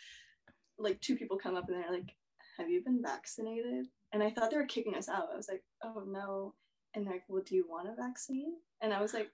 [0.77, 2.13] like two people come up and they're like,
[2.57, 5.29] "Have you been vaccinated?" And I thought they were kicking us out.
[5.33, 6.53] I was like, "Oh no!"
[6.93, 9.31] And they're like, "Well, do you want a vaccine?" And I was like,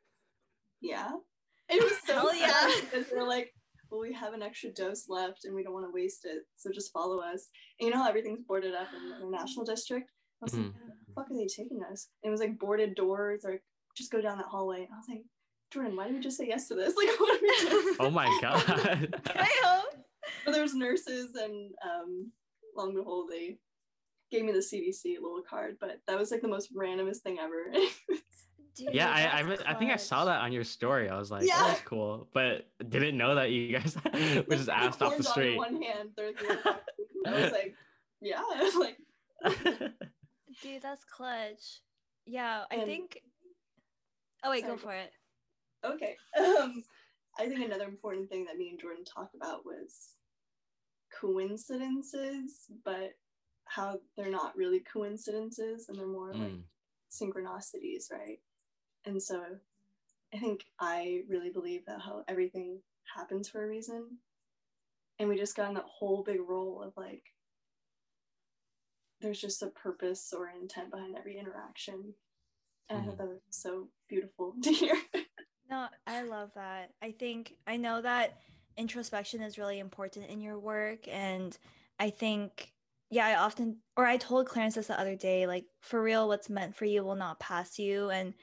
[0.81, 1.11] "Yeah."
[1.69, 2.69] It was so Hell yeah.
[2.81, 3.53] because they're like,
[3.89, 6.69] "Well, we have an extra dose left and we don't want to waste it, so
[6.71, 10.09] just follow us." And you know how everything's boarded up in the international district.
[10.41, 10.73] I was like, Mhm.
[10.73, 12.09] "Where the fuck are they taking us?
[12.23, 13.61] And it was like boarded doors or
[13.95, 14.83] just go down that hallway.
[14.83, 15.23] And I was like,
[15.71, 16.93] Jordan, why did we just say yes to this?
[16.97, 17.95] Like, what are we doing?
[17.99, 18.63] oh my god.
[18.65, 19.95] Can I hope?
[20.45, 22.31] But there was nurses, and um,
[22.75, 23.57] long and behold, they
[24.31, 25.77] gave me the CDC little card.
[25.79, 27.71] But that was like the most randomest thing ever.
[28.75, 31.09] Dude, yeah, I I, that's I think I saw that on your story.
[31.09, 31.55] I was like, Yeah.
[31.57, 33.97] oh, that's cool, but didn't know that you guys
[34.47, 35.57] were just asked off the Horns on street.
[35.57, 36.79] one hand, they're the other.
[37.27, 37.75] I was like,
[38.21, 38.41] yeah,
[38.79, 38.97] like
[40.61, 41.81] Dude, that's clutch.
[42.25, 43.21] Yeah, I And- think.
[44.43, 45.11] Oh wait, go for it.
[45.85, 46.15] okay.
[46.39, 46.83] Um,
[47.39, 50.15] I think another important thing that me and Jordan talked about was
[51.19, 53.11] coincidences, but
[53.65, 56.63] how they're not really coincidences and they're more like Mm,
[57.11, 58.39] synchronicities, right?
[59.05, 59.43] And so
[60.33, 62.81] I think I really believe that how everything
[63.15, 64.19] happens for a reason.
[65.19, 67.23] and we just got in that whole big role of like
[69.21, 72.15] there's just a purpose or intent behind every interaction
[72.89, 73.05] and i Mhm.
[73.05, 74.95] thought that was so beautiful to hear
[75.69, 76.93] No, I love that.
[77.01, 78.41] I think I know that
[78.77, 81.07] introspection is really important in your work.
[81.07, 81.57] And
[81.99, 82.73] I think,
[83.09, 86.49] yeah, I often, or I told Clarence this the other day, like, for real, what's
[86.49, 88.09] meant for you will not pass you.
[88.09, 88.33] And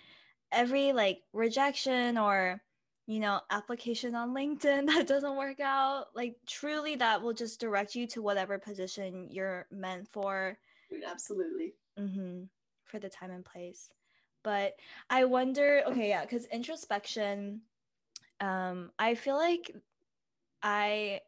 [0.52, 2.62] every like rejection or,
[3.06, 7.94] you know, application on LinkedIn that doesn't work out, like, truly that will just direct
[7.94, 10.58] you to whatever position you're meant for.
[11.06, 11.74] Absolutely.
[11.98, 12.44] Hmm
[12.88, 13.90] for the time and place.
[14.42, 14.76] But
[15.10, 17.60] i wonder okay yeah because introspection
[18.40, 19.70] um i feel like
[20.62, 21.20] i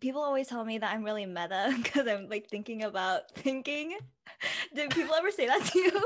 [0.00, 3.96] people always tell me that i'm really meta because i'm like thinking about thinking.
[4.74, 6.04] Did people ever say that to you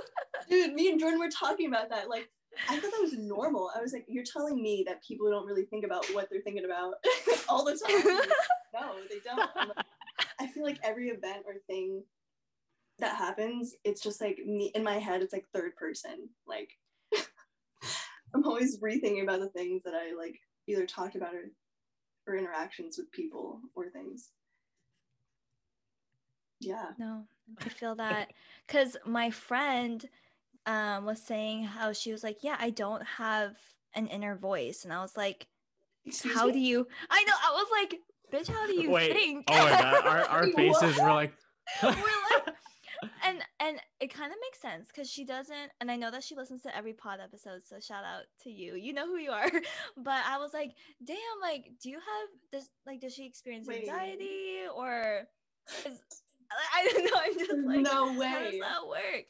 [0.48, 2.08] dude me and jordan were talking about that.
[2.08, 2.30] Like
[2.68, 3.70] i thought that was normal.
[3.76, 6.64] I was like you're telling me that people don't really think about what they're thinking
[6.64, 6.94] about
[7.48, 8.28] all the time.
[8.74, 9.38] No they don't.
[9.56, 9.86] Like,
[10.40, 12.02] i feel like every event or thing
[12.98, 16.28] that happens it's just like me in my head it's like third person.
[16.46, 16.70] Like
[18.34, 21.50] i'm always rethinking about the things that i like either talked about or
[22.26, 24.30] or interactions with people or things.
[26.60, 26.86] Yeah.
[26.98, 27.24] No
[27.60, 28.32] i feel that.
[28.66, 30.08] Because my friend
[30.66, 33.54] um was saying how she was like yeah i don't have
[33.94, 35.46] an inner voice and i was like
[36.04, 36.52] Excuse how me?
[36.52, 38.00] do you i know i was like
[38.32, 39.12] bitch how do you Wait.
[39.12, 41.32] think Oh my god, our, our faces were like.
[41.82, 42.54] We're like-
[43.24, 46.34] and and it kind of makes sense because she doesn't and i know that she
[46.34, 49.50] listens to every pod episode so shout out to you you know who you are
[49.96, 50.72] but i was like
[51.04, 53.80] damn like do you have this like does she experience Wait.
[53.88, 55.26] anxiety or
[55.84, 56.00] is,
[56.74, 58.26] i don't know i'm just like no way.
[58.26, 59.24] how does way that work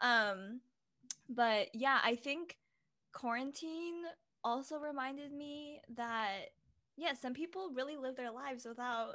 [0.00, 0.60] um
[1.30, 2.56] but yeah i think
[3.12, 4.02] quarantine
[4.44, 6.50] also reminded me that
[6.96, 9.14] yeah some people really live their lives without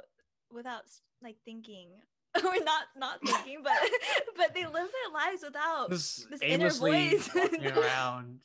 [0.50, 0.82] without
[1.22, 1.88] like thinking.
[2.44, 3.72] Or not not thinking but
[4.36, 7.30] but they live their lives without Just This inner aimlessly voice.
[7.76, 8.40] around.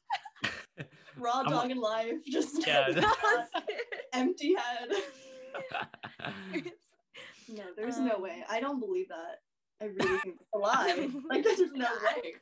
[1.17, 2.87] raw I'm- dog in life just Yeah.
[4.13, 4.89] empty head.
[7.49, 8.43] No there's no Um, way.
[8.49, 9.41] I don't believe that.
[9.81, 11.09] I really think it's a lie.
[11.29, 12.33] Like there's no way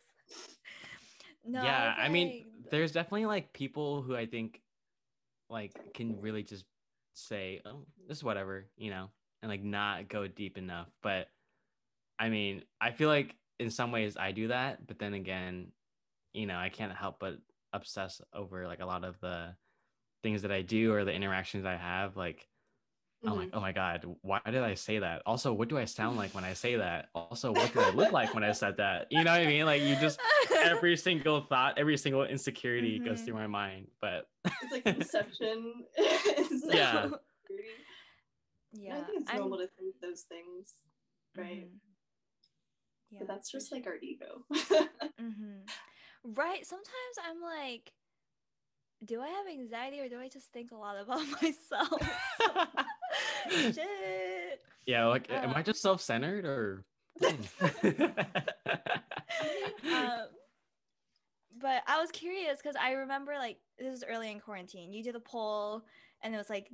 [1.50, 4.62] no yeah, I mean, there's definitely like people who I think
[5.50, 6.66] like can really just
[7.14, 9.10] say, "Oh, this is whatever," you know,
[9.42, 10.88] and like not go deep enough.
[11.02, 11.28] But
[12.20, 15.72] I mean, I feel like in some ways I do that, but then again,
[16.34, 17.38] you know, I can't help but
[17.74, 19.56] obsess over like a lot of the
[20.24, 22.18] things that I do or the interactions I have.
[22.18, 22.49] Like,
[23.26, 23.50] oh my, Mhm.
[23.54, 25.22] oh my god, why did I say that?
[25.26, 27.10] Also, what do I sound like when I say that?
[27.14, 29.08] Also, what do I look like when I said that?
[29.12, 29.66] You know what I mean?
[29.66, 30.20] Like, you just
[30.64, 33.26] every single thought, every single insecurity goes Mhm.
[33.26, 33.88] through my mind.
[34.02, 37.06] But it's like inception Yeah.
[37.08, 37.16] Insecurity.
[38.74, 40.74] yeah i think it's I'm- normal to think those things
[41.36, 41.80] right mhm.
[43.12, 44.44] Yeah, but that's just like our ego
[45.20, 45.68] Mhm.
[46.24, 46.64] Right.
[46.66, 47.92] Sometimes I'm like,
[49.04, 51.90] do I have anxiety or do I just think a lot about myself?
[53.50, 54.62] Shit.
[54.86, 56.84] yeah, like, am I Um, just self centered or?
[59.92, 60.28] Um,
[61.60, 64.94] but I was curious because I remember like this is early in quarantine.
[64.94, 65.84] You did a poll
[66.22, 66.70] and it was like,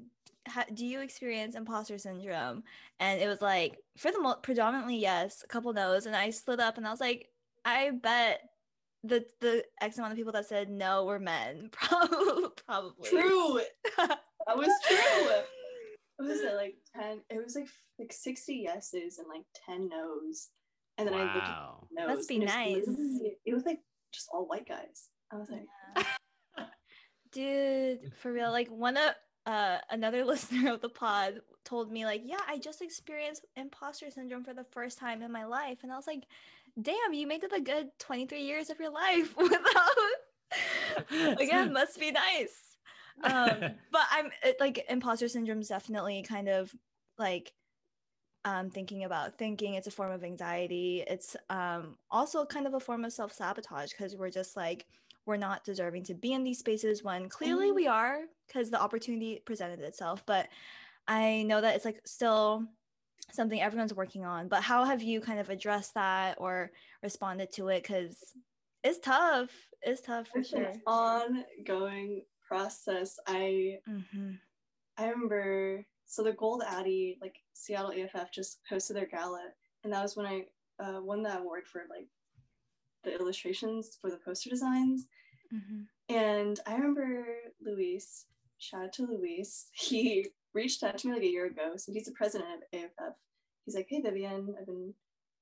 [0.47, 2.63] ha- do you experience imposter syndrome?
[2.99, 6.05] And it was like for the mo- predominantly yes, a couple no's.
[6.05, 7.29] And I slid up and I was like,
[7.63, 8.41] I bet
[9.03, 11.69] the the X amount of people that said no were men.
[11.71, 12.49] Probably.
[12.65, 13.09] Probably.
[13.09, 13.61] true
[13.97, 14.19] that
[14.55, 15.31] was true
[16.17, 17.67] what was it like 10 it was like
[17.99, 20.49] like 60 yeses and like 10 no's
[20.97, 21.87] and then i looked at wow.
[21.95, 22.87] the Must be nice.
[22.87, 23.79] literally- it was like
[24.13, 25.65] just all white guys i was like
[25.97, 26.03] Yeah.
[27.31, 28.49] Dude, for real.
[28.51, 29.13] Like one of
[29.45, 34.45] uh another listener of the pod told me like, yeah, I just experienced imposter syndrome
[34.45, 35.79] for the first time in my life.
[35.83, 36.23] And I was like,
[36.81, 42.11] damn, you made it a good 23 years of your life without again, must be
[42.11, 42.74] nice.
[43.23, 43.59] Um,
[43.91, 46.73] but I'm it, like imposter syndrome is definitely kind of
[47.17, 47.53] like
[48.43, 51.03] um thinking about thinking it's a form of anxiety.
[51.07, 54.85] It's um also kind of a form of self-sabotage because we're just like
[55.25, 59.41] we're not deserving to be in these spaces when clearly we are because the opportunity
[59.45, 60.23] presented itself.
[60.25, 60.47] But
[61.07, 62.67] i know that it's like still
[63.31, 64.47] something everyone's working on.
[64.47, 66.71] But how have you kind of addressed that or
[67.03, 67.83] responded to it?
[67.83, 68.17] Because
[68.83, 69.49] it's tough.
[69.81, 70.73] It's tough for it's sure.
[70.85, 74.31] ongoing process i hmm
[74.97, 79.41] i remember so the gold addy like seattle AAF just hosted their gala
[79.83, 80.43] and that was when i
[80.83, 82.07] uh, won that award for like
[83.03, 85.05] the illustrations for the poster designs
[85.51, 87.25] hmm And I remember
[87.65, 88.25] Luis,
[88.57, 91.73] shout out to Luis, he reached out to me like a year ago.
[91.77, 93.13] So he's the president of AAF.
[93.65, 94.93] He's like, hey, Vivian, I've been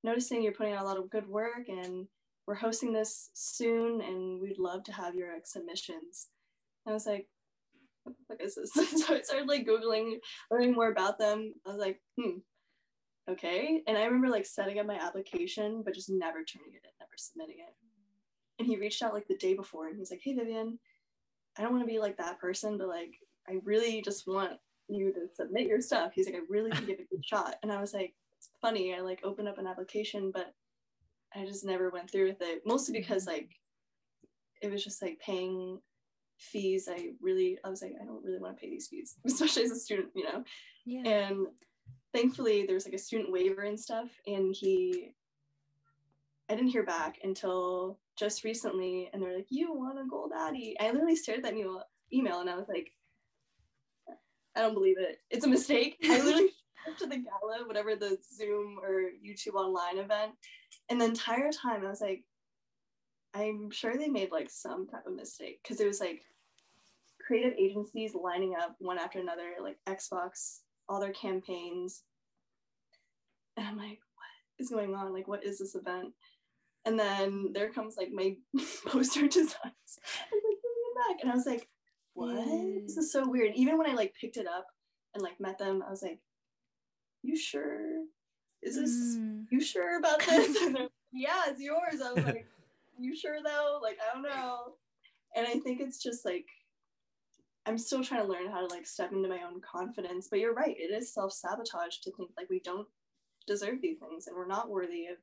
[0.03, 2.07] noticing you're putting out a lot of good work and
[2.47, 6.27] we're hosting this soon and we'd love to have your submissions.
[6.87, 7.27] I was like,
[8.03, 8.73] what is this?
[8.73, 10.17] so I started like Googling,
[10.51, 11.53] learning more about them.
[11.65, 12.39] I was like, hmm,
[13.29, 13.81] okay.
[13.87, 17.11] And I remember like setting up my application, but just never turning it in, never
[17.15, 17.73] submitting it.
[18.59, 20.79] And he reached out like the day before and he's like, hey, Vivian,
[21.57, 23.13] I don't want to be like that person, but like,
[23.47, 24.53] I really just want
[24.87, 26.11] you to submit your stuff.
[26.13, 27.55] He's like, I really can give it a good shot.
[27.63, 28.93] And I was like, it's funny.
[28.93, 30.53] I like opened up an application, but
[31.35, 32.61] I just never went through with it.
[32.65, 33.49] Mostly because like
[34.61, 35.79] it was just like paying
[36.37, 36.89] fees.
[36.91, 39.71] I really, I was like, I don't really want to pay these fees, especially as
[39.71, 40.43] a student, you know?
[40.85, 41.07] Yeah.
[41.07, 41.47] And
[42.13, 44.09] thankfully there was like a student waiver and stuff.
[44.27, 45.13] And he,
[46.49, 49.09] I didn't hear back until just recently.
[49.13, 50.75] And they're like, you want a Gold ADDY?
[50.79, 52.91] I literally stared at that email, email and I was like,
[54.55, 55.17] I don't believe it.
[55.31, 55.97] It's a mistake.
[56.03, 56.49] I literally
[56.99, 60.33] to the gala, whatever the Zoom or YouTube online event.
[60.89, 62.23] And the entire time I was like,
[63.33, 66.23] I'm sure they made like some type of mistake because it was like
[67.25, 72.03] creative agencies lining up one after another, like Xbox, all their campaigns.
[73.57, 75.13] And I'm like, what is going on?
[75.13, 76.13] Like, what is this event?
[76.85, 78.35] And then there comes like my
[78.85, 79.55] poster designs.
[79.57, 80.63] I was like,
[81.07, 81.21] back.
[81.21, 81.67] And I was like,
[82.13, 82.45] what?
[82.85, 83.53] This is so weird.
[83.55, 84.67] Even when I like picked it up
[85.13, 86.19] and like met them, I was like,
[87.21, 88.03] you sure?
[88.61, 89.45] Is this mm.
[89.51, 90.61] you sure about this?
[90.73, 92.01] like, yeah, it's yours.
[92.03, 92.47] I was like,
[93.03, 93.79] you sure though?
[93.81, 94.75] Like, I don't know.
[95.35, 96.45] And I think it's just like
[97.65, 100.27] I'm still trying to learn how to like step into my own confidence.
[100.29, 102.87] But you're right, it is self-sabotage to think like we don't
[103.47, 105.17] deserve these things and we're not worthy of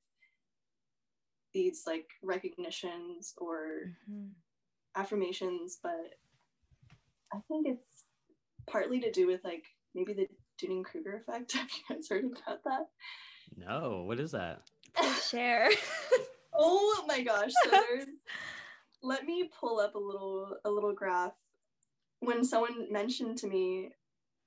[1.53, 4.29] these like recognitions or mm-hmm.
[4.97, 5.79] affirmations.
[5.83, 6.15] But
[7.33, 8.05] I think it's
[8.69, 9.65] partly to do with like
[9.95, 10.27] maybe the
[10.61, 11.53] Dunning Kruger effect.
[11.57, 12.87] Have you guys heard about that?
[13.57, 14.63] No, what is that?
[15.29, 15.71] Share.
[16.53, 17.53] oh my gosh.
[17.65, 17.81] So
[19.03, 21.33] let me pull up a little a little graph.
[22.21, 23.91] When someone mentioned to me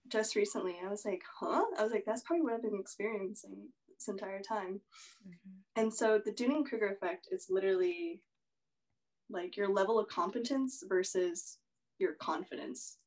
[0.10, 1.64] just recently, I was like, huh?
[1.78, 4.82] I was like, that's probably what I've been experiencing this entire time.
[5.28, 5.82] Mm-hmm.
[5.82, 8.22] And so the Dunning Kruger effect is literally
[9.30, 11.58] like your level of competence versus
[11.98, 12.98] your confidence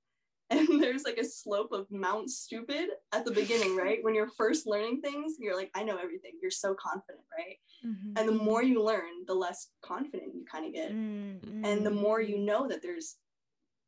[0.50, 4.02] and there's like a slope of Mount Stupid at the beginning, right?
[4.02, 6.32] when you're first learning things, you're like, I know everything.
[6.40, 7.56] You're so confident, right?
[7.84, 8.12] Mm-hmm.
[8.16, 10.92] And the more you learn, the less confident you kind of get.
[10.92, 11.64] Mm-hmm.
[11.64, 13.16] And the more you know that there's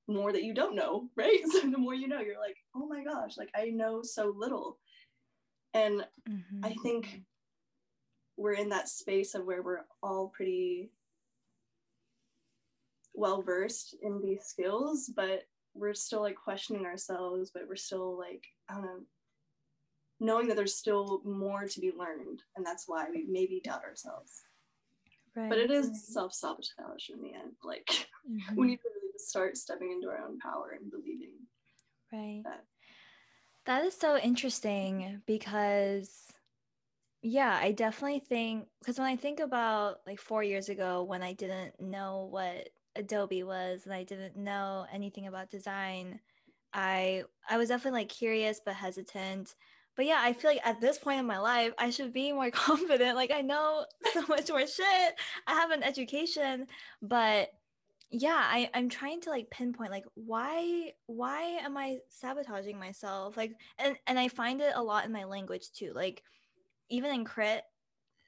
[0.08, 1.38] more that you don't know, right?
[1.52, 4.78] So the more you know, you're like, oh my gosh, like I know so little.
[5.74, 6.64] And mm-hmm.
[6.64, 7.22] I think
[8.36, 10.90] we're in that space of where we're all pretty
[13.14, 15.42] well versed in these skills, but
[15.78, 19.00] we're still like questioning ourselves, but we're still like, I don't know,
[20.20, 22.42] knowing that there's still more to be learned.
[22.56, 24.42] And that's why we maybe doubt ourselves.
[25.36, 25.48] Right.
[25.48, 27.52] But it is self sabotage in the end.
[27.62, 27.86] Like
[28.30, 28.56] mm-hmm.
[28.56, 31.34] we need to really just start stepping into our own power and believing.
[32.12, 32.42] Right.
[32.44, 32.64] That.
[33.66, 36.24] that is so interesting because
[37.22, 41.32] yeah, I definitely think because when I think about like four years ago when I
[41.32, 42.68] didn't know what
[42.98, 46.20] Adobe was and I didn't know anything about design,
[46.72, 49.54] I I was definitely like curious but hesitant.
[49.96, 52.50] But yeah, I feel like at this point in my life, I should be more
[52.52, 53.16] confident.
[53.16, 55.14] Like I know so much more shit.
[55.46, 56.66] I have an education,
[57.02, 57.50] but
[58.10, 63.36] yeah, I, I'm trying to like pinpoint like why why am I sabotaging myself?
[63.36, 65.92] Like and and I find it a lot in my language too.
[65.94, 66.22] Like
[66.88, 67.64] even in crit,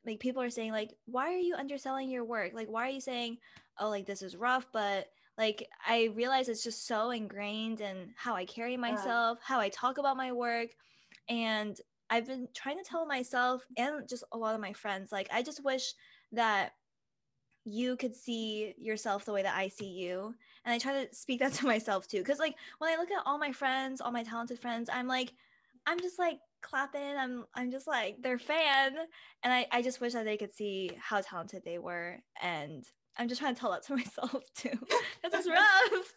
[0.04, 2.52] like people are saying like why are you underselling your work?
[2.54, 3.38] Like why are you saying
[3.80, 5.08] oh like this is rough but
[5.38, 9.54] like i realize it's just so ingrained in how i carry myself yeah.
[9.54, 10.68] how i talk about my work
[11.28, 15.28] and i've been trying to tell myself and just a lot of my friends like
[15.32, 15.94] i just wish
[16.32, 16.72] that
[17.64, 21.40] you could see yourself the way that i see you and i try to speak
[21.40, 24.22] that to myself too because like when i look at all my friends all my
[24.22, 25.32] talented friends i'm like
[25.86, 28.92] i'm just like clapping i'm i'm just like their fan
[29.42, 32.84] and i i just wish that they could see how talented they were and
[33.18, 34.70] I'm just trying to tell that to myself too.
[34.70, 36.12] Because it's rough.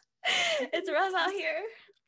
[0.73, 1.61] it's rough out here.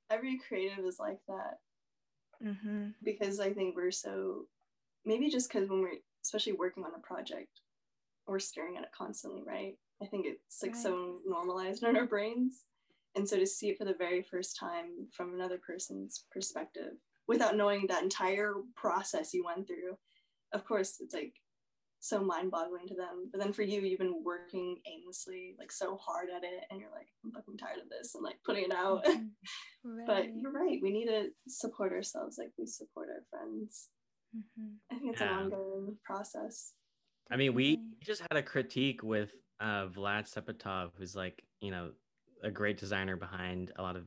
[0.09, 2.47] Every creative is like that.
[2.47, 2.88] Mm-hmm.
[3.03, 4.45] Because I think we're so,
[5.05, 7.61] maybe just because when we're, especially working on a project,
[8.27, 9.75] we're staring at it constantly, right?
[10.01, 10.83] I think it's like right.
[10.83, 12.63] so normalized in our brains.
[13.15, 16.93] And so to see it for the very first time from another person's perspective
[17.27, 19.97] without knowing that entire process you went through,
[20.53, 21.33] of course, it's like
[22.06, 23.30] so mind-boggling to them.
[23.32, 26.91] But then for you, you've been working aimlessly, like so hard at it, and you're
[26.91, 29.03] like, I'm fucking tired of this, and like putting it out.
[29.06, 29.30] Mhm.
[30.08, 30.80] but you're right.
[30.84, 33.89] We need to support ourselves like we support our friends.
[34.38, 34.76] Mhm.
[34.91, 35.34] I think it's Yeah.
[35.39, 36.74] an ongoing process.
[37.32, 41.91] I mean, we just had a critique with uh, Vlad Sepetov, who's like, you know,
[42.43, 44.03] a great designer behind a lot of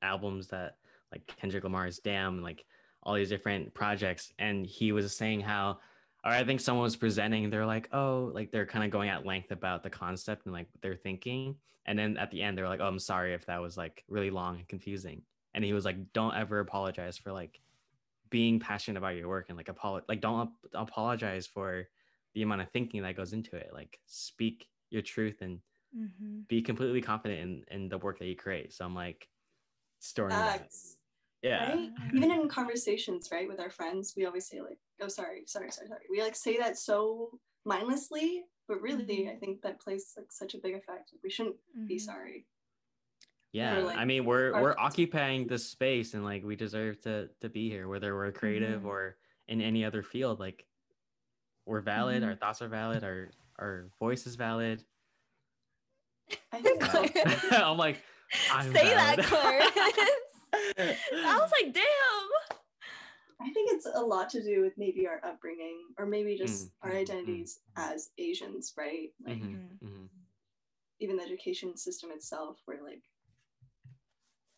[0.00, 0.78] albums that
[1.10, 2.64] like Kendrick Lamar's Damn, like
[3.02, 4.32] all these different projects.
[4.38, 5.80] And he was saying how,
[6.24, 9.26] or I think someone was presenting, they're like, oh, like they're kind of going at
[9.26, 11.56] length about the concept and like what they're thinking.
[11.86, 14.30] And then at the end, they're like, oh, I'm sorry if that was like really
[14.30, 15.22] long and confusing.
[15.54, 17.60] And he was like, don't ever apologize for like
[18.30, 21.88] being passionate about your work and like apolo- like don't ap- apologize for
[22.34, 25.60] the amount of thinking that goes into it like speak your truth and
[25.94, 26.48] Mhm.
[26.48, 29.28] be completely confident in in the work that you create so i'm like
[29.98, 30.96] storing Facts.
[31.42, 31.90] Yeah Right?
[32.14, 35.88] Even in conversations, right, with our friends, we always say like, "Oh, sorry, sorry, sorry,
[35.88, 39.28] sorry." We like say that so mindlessly, but really.
[39.28, 41.12] I think that plays like such a big effect.
[41.24, 42.00] We shouldn't be Mhm.
[42.00, 42.46] sorry.
[43.54, 47.28] yeah or, like, i mean we're we're occupying this space and like we deserve to
[47.42, 48.86] to be here whether we're creative Mhm.
[48.92, 50.64] or in any other field like
[51.66, 52.28] we're valid Mhm.
[52.28, 54.82] our thoughts are valid our our voice is valid
[56.50, 57.04] I think so.
[57.68, 58.02] i'm like
[58.50, 60.08] I'm Say that, valid.
[60.52, 60.98] Clarence.
[61.12, 62.58] I was like, damn.
[63.40, 66.70] I think it's a lot to do with maybe our upbringing or maybe just Mm,
[66.82, 67.00] our mm, mm.
[67.00, 69.10] identities as Asians, right?
[69.24, 69.88] Like Mhm, Mhm.
[69.88, 70.08] mhm.
[71.00, 73.02] even the education system itself, where like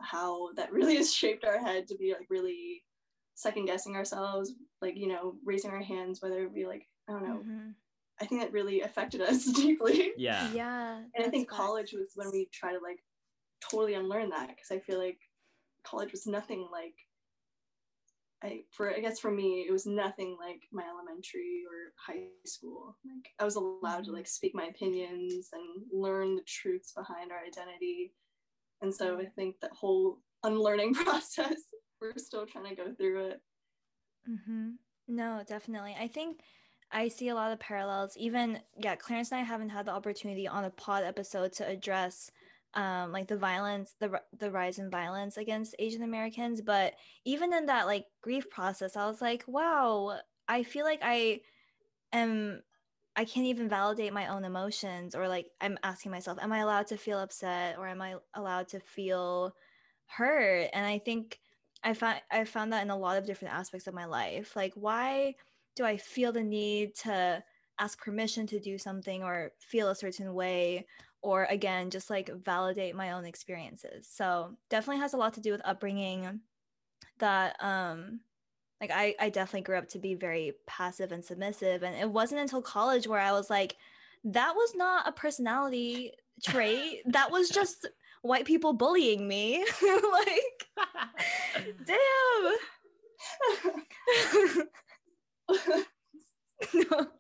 [0.01, 2.85] how that really has shaped our head to be like really
[3.35, 7.23] second guessing ourselves, like you know, raising our hands, whether it be like I don't
[7.27, 7.45] know.
[8.21, 10.13] I think that really affected us deeply.
[10.19, 10.99] yeah Yeah.
[11.15, 13.03] And I think college was when we try to like
[13.71, 15.19] totally unlearn that because I feel like
[15.85, 16.95] college was nothing like
[18.43, 22.97] I for I guess for me it was nothing like my elementary or high school.
[23.05, 24.15] Like I was allowed to Mhm.
[24.15, 28.15] like speak my opinions and learn the truths behind our identity.
[28.83, 31.57] And so I think that whole unlearning process,
[32.01, 33.41] we're still trying to go through it.
[34.29, 34.71] Mm-hmm.
[35.09, 35.97] No, definitely.
[35.99, 36.41] I think
[36.91, 38.17] I see a lot of parallels.
[38.17, 42.31] Even yeah, Clarence and I haven't had the opportunity on a pod episode to address
[42.75, 46.95] um like the violence, the the rise in violence against Asian Americans, but
[47.25, 50.19] even in that like grief process, I was like, wow,
[50.49, 51.41] I feel like I
[52.13, 52.63] am
[53.17, 56.89] I can't even validate my own emotions or like I'm asking myself, am I allowed
[56.89, 59.55] to feel upset or am I allowed to feel
[60.07, 60.69] hurt?
[60.73, 61.41] And I think
[61.83, 64.57] I found I found that in a lot of different aspects of my life.
[64.57, 65.37] Like why
[65.77, 67.43] do I feel the need to
[67.79, 70.87] ask permission to do something or feel a certain way
[71.25, 74.07] or again just like validate my own experiences.
[74.09, 76.41] So definitely has a lot to do with upbringing
[77.19, 78.21] that um
[78.81, 82.41] like I, I definitely grew up to be very passive and submissive and it wasn't
[82.41, 83.77] until college where i was like
[84.25, 86.13] that was not a personality
[86.43, 87.89] trait that was just
[88.23, 89.65] white people bullying me
[90.13, 90.65] like
[91.87, 92.57] damn.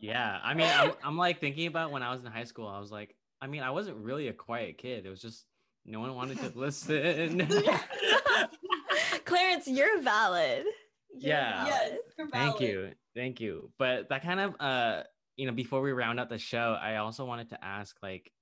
[0.00, 2.66] Yeah, I mean, I'm, I'm like thinking about when I was in high school.
[2.66, 3.14] I was like,
[3.44, 5.04] I mean, I wasn't really a quiet kid.
[5.04, 5.44] It was just
[5.84, 7.46] no one wanted to listen.
[9.26, 10.64] clarence you're valid
[11.12, 11.66] You're Yeah.
[11.66, 11.98] yes, valid.
[12.16, 13.70] you're Thank you, thank you.
[13.78, 15.02] But that kind of, uh,
[15.36, 18.32] you know, before we round out the show, I also wanted to ask, like,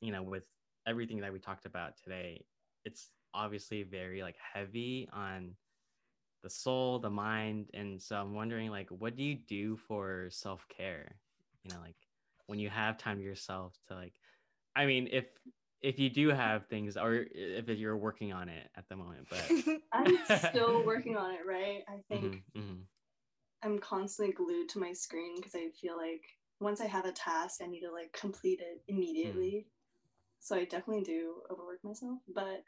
[0.00, 0.44] you know, with
[0.86, 2.44] everything that we talked about today,
[2.84, 5.56] it's obviously very like heavy on
[6.44, 10.64] the soul, the mind, and so I'm wondering, like, what do you do for self
[10.68, 11.16] care?
[11.64, 11.96] You know, like
[12.46, 14.14] when you have time to yourself to like,
[14.76, 15.24] I mean, if
[15.80, 19.80] if you do have things, or if you're working on it at the moment, but
[19.92, 21.82] I'm still working on it, right?
[21.88, 22.82] I think Mhm, mhm.
[23.62, 26.22] I'm constantly glued to my screen because I feel like
[26.60, 29.66] once I have a task, I need to like complete it immediately.
[30.40, 32.62] So I definitely do overwork myself, but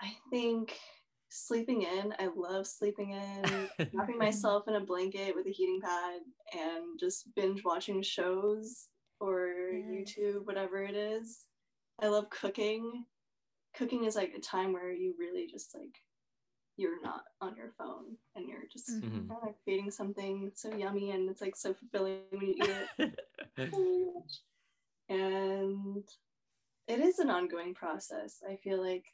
[0.00, 0.78] I think
[1.28, 6.20] sleeping in, I love sleeping in, wrapping myself in a blanket with a heating pad
[6.54, 8.88] and just binge watching shows
[9.20, 10.14] or Yes.
[10.14, 11.46] YouTube, whatever it is.
[12.00, 13.06] I love cooking.
[13.74, 16.02] Cooking is like a time where you really just like
[16.78, 19.02] you're not on your phone and you're just Mhm.
[19.02, 19.28] Mhm.
[19.28, 22.88] kind of creating something so yummy and it's like so fulfilling when you eat it.
[25.08, 26.08] and
[26.86, 28.42] it is an ongoing process.
[28.46, 29.06] I feel like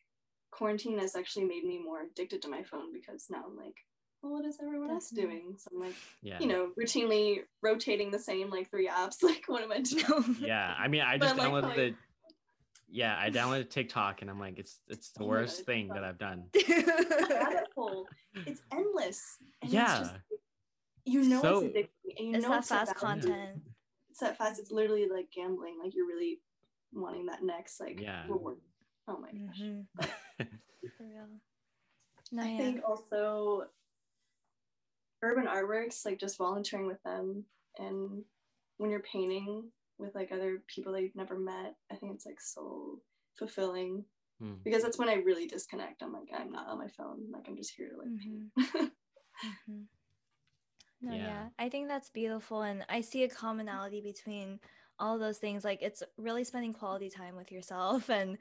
[0.50, 3.76] quarantine has actually made me more addicted to my phone because now I'm like,
[4.22, 5.40] well, what is everyone else Definitely.
[5.40, 5.54] doing?
[5.58, 6.38] So I'm like, yeah.
[6.40, 9.16] you know, routinely rotating the same like three apps.
[9.22, 10.36] Like, what am I doing?
[10.40, 11.94] yeah i mean i just I like downloaded how the
[12.90, 16.04] yeah i downloaded tiktok and i'm like it's it's the Oh worst God, thing that
[16.04, 16.44] i've done
[18.46, 19.36] It's endless.
[19.62, 20.00] And Yeah.
[20.00, 20.14] It's just,
[21.04, 22.96] you know So- it's addicting and you it's know that it's fast bad.
[22.96, 23.62] content.
[24.10, 24.58] It's that fast.
[24.60, 25.78] It's literally like gambling.
[25.82, 26.40] Like you're really
[26.92, 28.24] wanting that next like Yeah.
[28.28, 28.58] reward.
[29.08, 29.60] Oh my gosh.
[29.60, 29.86] Mhm,
[30.38, 31.28] For real.
[32.30, 32.56] No, I yeah.
[32.58, 33.66] think also
[35.22, 37.44] urban artworks, like just volunteering with them
[37.78, 38.24] and
[38.78, 42.40] when you're painting with like other people that you've never met, I think it's like
[42.40, 43.00] so
[43.38, 44.04] fulfilling
[44.40, 44.54] Hmm.
[44.64, 46.02] because that's when I really disconnect.
[46.02, 47.30] I'm like, I'm not on my phone.
[47.30, 48.92] Like I'm just here to like paint.
[49.68, 49.86] Mhm.
[51.00, 51.18] No, Yeah.
[51.18, 51.48] yeah.
[51.58, 52.62] I think that's beautiful.
[52.62, 54.60] And I see a commonality between
[54.98, 55.64] all those things.
[55.64, 58.38] Like it's really spending quality time with yourself and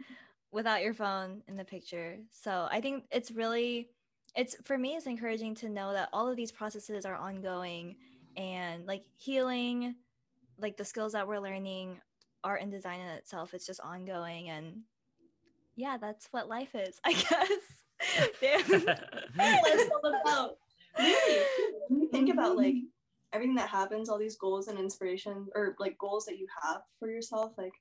[0.52, 2.18] without your phone in the picture.
[2.32, 3.90] So I think it's really,
[4.36, 7.96] it's for me, it's encouraging to know that all of these processes are ongoing
[8.38, 9.96] and like healing,
[10.58, 12.00] like the skills that we're learning,
[12.44, 14.50] art and design in itself, it's just ongoing.
[14.50, 14.82] And
[15.76, 18.30] yeah, that's what life is, I guess.
[18.42, 18.86] Damn.
[19.38, 20.58] Life's all about.
[20.98, 21.42] Really,
[21.88, 22.88] when you think about like mm-hmm.
[23.34, 27.10] everything that happens, all these goals and inspiration, or like goals that you have for
[27.10, 27.74] yourself, like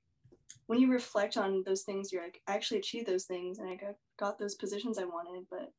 [0.67, 3.75] when you reflect on those things, you're like, I actually achieved those things and I
[3.75, 5.47] got, got those positions I wanted.
[5.51, 5.73] But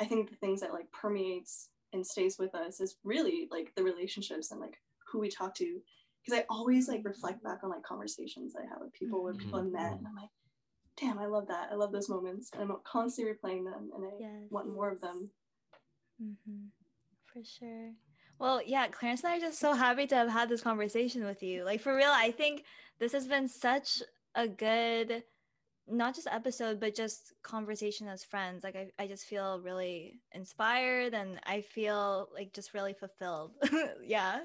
[0.00, 3.82] I think the things that like permeates and stays with us is really like the
[3.82, 4.78] relationships and like
[5.10, 5.80] who we talk to.
[6.24, 9.60] Because I always like reflect back on like conversations I have with people where people
[9.60, 10.30] I've met, and I'm like,
[11.00, 11.68] damn, I love that.
[11.70, 14.50] I love those moments, and I'm constantly replaying them, and I Yes.
[14.50, 15.30] want more of them.
[16.18, 16.66] hmm
[17.32, 17.92] For sure.
[18.38, 21.42] Well, yeah, Clarence and I are just so happy to have had this conversation with
[21.42, 21.64] you.
[21.64, 22.64] Like, for real, I think
[22.98, 24.02] this has been such
[24.34, 25.22] a good,
[25.88, 28.64] not just episode, but just conversation as friends.
[28.64, 33.52] Like, I, I just feel really inspired and I feel like just really fulfilled.
[34.04, 34.40] yeah.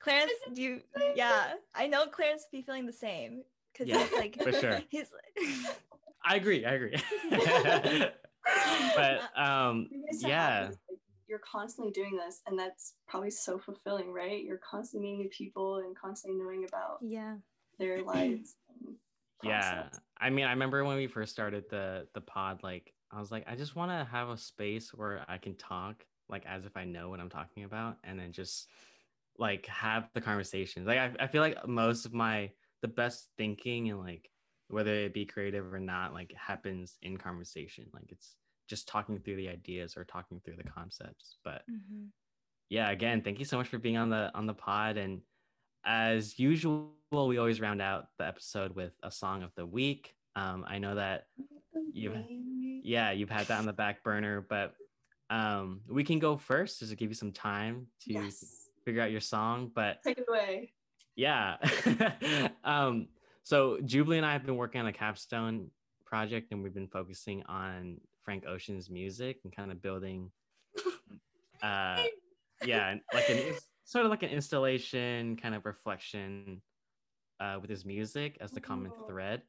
[0.00, 0.80] Clarence, do you,
[1.14, 3.42] yeah, I know Clarence be feeling the same.
[3.76, 4.80] Cause Yeah, he's like, for sure.
[4.88, 5.76] He's like
[6.24, 6.64] I agree.
[6.64, 6.96] I agree.
[8.96, 10.70] but um, You guys have yeah,
[11.30, 14.42] you're constantly doing this, and that's probably so fulfilling, right?
[14.42, 17.36] You're constantly meeting new people and constantly knowing about yeah.
[17.78, 18.56] their lives.
[19.44, 19.88] And yeah.
[20.20, 23.44] I mean, I remember when we first started the the pod, like I was like,
[23.48, 26.84] I just want to have a space where I can talk like as if I
[26.84, 28.68] know what I'm talking about, and then just
[29.38, 30.86] like have the conversations.
[30.86, 32.50] Like I, I feel like most of my
[32.82, 34.30] the best thinking and like
[34.68, 37.86] whether it be creative or not, like happens in conversation.
[37.92, 38.36] Like it's
[38.68, 41.38] just talking through the ideas or talking through the concepts.
[41.44, 42.06] But hmm
[42.68, 45.22] yeah again thank you so much for being on the on the pod and
[45.84, 50.64] as usual we always round out the episode with a song of the week um
[50.68, 51.26] i know that
[51.92, 54.74] You- yeah you've had that on the back burner but
[55.30, 58.68] um we can go first just to give you some time to Yes.
[58.84, 60.72] figure out your song but Take it away.
[61.16, 61.56] yeah
[62.64, 63.08] um
[63.42, 65.70] so jubilee and i have been working on a capstone
[66.04, 70.30] project and we've been focusing on frank ocean's music and kind of building
[71.62, 72.02] uh
[72.64, 73.38] yeah like an
[73.90, 76.62] sort of like an installation kind of reflection
[77.40, 79.06] uh with his music as the common Oh.
[79.08, 79.42] thread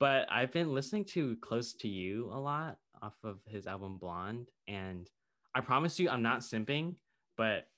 [0.00, 4.48] but i've been listening to close to you a lot off of his album blonde
[4.66, 5.10] and
[5.54, 6.94] i promise you i'm not simping
[7.36, 7.68] but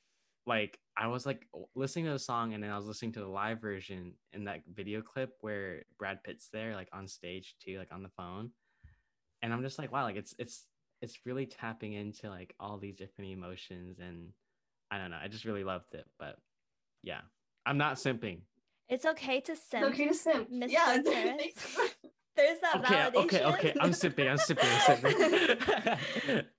[0.46, 1.46] like I was like
[1.76, 4.62] listening to the song and then I was listening to the live version in that
[4.74, 8.50] video clip where Brad Pitt's there like on stage too like on the phone
[9.42, 10.66] and I'm just like wow like it's it's
[11.02, 14.30] it's really tapping into like all these different emotions and
[14.90, 16.36] I don't know I just really loved it but
[17.02, 17.20] yeah
[17.66, 18.40] I'm not simping
[18.88, 19.84] It's okay to It's simp.
[19.92, 20.50] okay to simp.
[20.50, 20.68] Mr.
[20.70, 21.02] Yeah.
[21.04, 21.78] Terrence.
[22.36, 23.24] There's that okay validation.
[23.24, 24.30] okay okay I'm simping.
[24.30, 24.68] I'm simping.
[24.72, 26.46] I'm sipping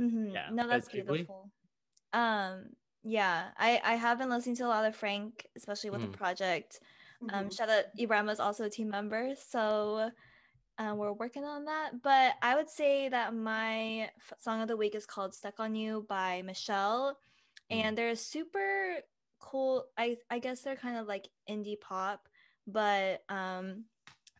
[0.00, 0.32] Mhm.
[0.34, 1.18] Yeah, No, but that's Jubilee?
[1.18, 1.50] beautiful.
[2.12, 2.70] Um,
[3.04, 6.12] yeah, I I have been listening to a lot of Frank, especially with Mhm.
[6.12, 6.80] the project.
[7.30, 7.56] Um, Mhm.
[7.56, 10.10] shout out Ibrahim is also a team member, so
[10.78, 12.02] um, we're working on that.
[12.02, 15.74] But I would say that my f- song of the week is called "Stuck on
[15.74, 17.18] You" by Michelle,
[17.72, 18.96] and they're super
[19.40, 19.86] cool.
[19.98, 22.28] I I guess they're kind of like indie pop,
[22.66, 23.84] but um,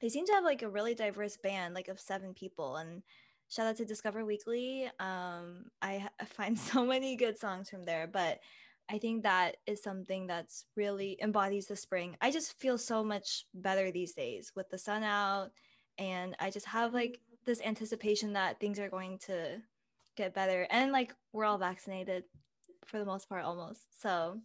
[0.00, 3.02] they seem to have like a really diverse band, like of seven people, and
[3.48, 4.86] shout out to Discover Weekly.
[5.00, 8.40] Um, I, I find so many good songs from there, but
[8.90, 12.16] I think that is something that's really embodies the spring.
[12.20, 15.50] I just feel so much better these days with the sun out,
[15.98, 19.62] and I just have like this anticipation that things are going to
[20.16, 22.24] get better, and like we're all vaccinated
[22.86, 23.80] for the most part, almost.
[24.00, 24.40] So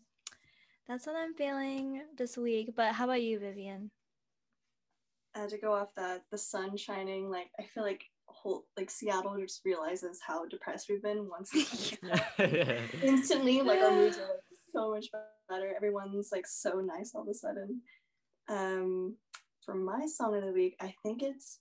[0.88, 2.73] that's what I'm feeling this week.
[2.75, 3.91] But how about you, Vivian?
[5.35, 9.38] uh, to go off that, the sun shining, like I feel like whole like Seattle
[9.39, 11.51] just realizes how depressed we've been once
[13.03, 13.61] instantly.
[13.61, 14.41] Like our moods are like
[14.73, 15.07] so much
[15.49, 15.73] better.
[15.75, 17.81] Everyone's like so nice all of a sudden.
[18.49, 19.15] Um,
[19.65, 21.59] for my song of the week, I think it's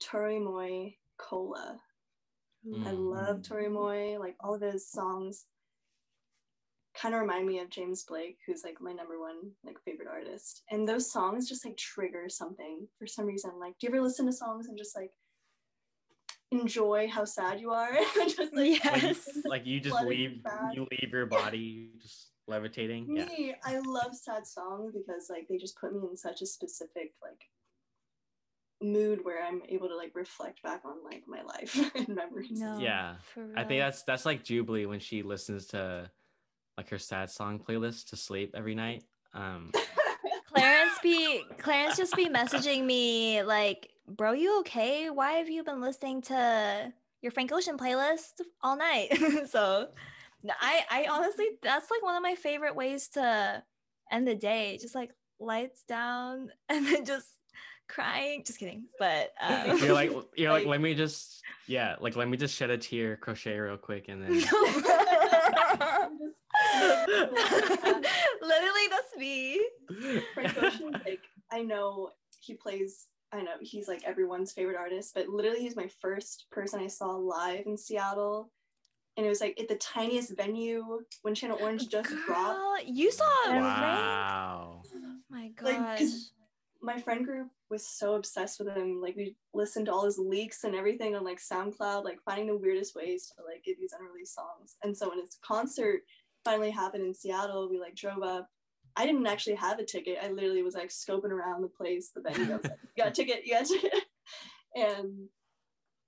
[0.00, 1.78] Toro y Moi Cola.
[2.84, 3.10] I Mm.
[3.10, 4.18] love Toro y Moi.
[4.18, 5.44] Like all of his songs
[7.00, 10.62] kind of remind me of James Blake, who's like my number one like favorite artist.
[10.70, 13.52] And those songs just like trigger something for some reason.
[13.60, 15.10] Like, do you ever listen to songs and just like
[16.52, 17.92] enjoy how sad you are?
[18.28, 19.26] just like, Yes.
[19.36, 20.74] like, like you just leave back.
[20.74, 23.14] you leave your body just levitating.
[23.14, 23.24] Yeah.
[23.26, 27.12] me, I love sad songs because like they just put me in such a specific
[27.22, 27.40] like
[28.82, 32.60] mood where I'm able to like reflect back on like my life and memories.
[32.60, 32.78] No.
[32.78, 33.16] Yeah.
[33.56, 36.10] I think that's that's like Jubilee when she listens to
[36.76, 39.02] like her sad song playlist to sleep every night.
[39.34, 39.72] Um
[40.52, 45.10] Clarence be Clarence just be messaging me like, bro, you okay?
[45.10, 49.08] Why have you been listening to your Frank Ocean playlist all night?
[49.50, 49.88] so
[50.48, 53.62] I I honestly that's like one of my favorite ways to
[54.10, 54.78] end the day.
[54.80, 55.10] Just like
[55.40, 57.28] lights down and then just
[57.88, 58.42] crying.
[58.44, 58.84] Just kidding.
[58.98, 62.54] But um, you're like you're like Like- let me just yeah, like let me just
[62.54, 64.42] shed a tear, crochet real quick and then
[68.42, 69.60] Literally, that's me.
[70.34, 73.06] Frank Ocean, like I know he plays.
[73.32, 77.10] I know he's like everyone's favorite artist, but literally he's my first person I saw
[77.10, 78.50] live in Seattle,
[79.16, 82.84] and it was like at the tiniest venue when Channel Orange just dropped.
[82.86, 83.60] You saw it, right?
[83.60, 84.82] Wow.
[84.84, 86.00] Oh my Like,
[86.82, 89.00] My friend group was so obsessed with him.
[89.00, 92.56] Like we listened to all his leaks and everything on like SoundCloud, like finding the
[92.56, 94.76] weirdest ways to like get these unreleased songs.
[94.84, 96.02] And so when his concert
[96.46, 98.48] finally happened in Seattle, we like drove up.
[98.96, 100.18] I didn't actually have a ticket.
[100.22, 102.52] I literally was like scoping around the place, the venue.
[102.52, 103.44] I was like, "You got a ticket?
[103.46, 103.92] You got a ticket?"
[104.74, 105.28] And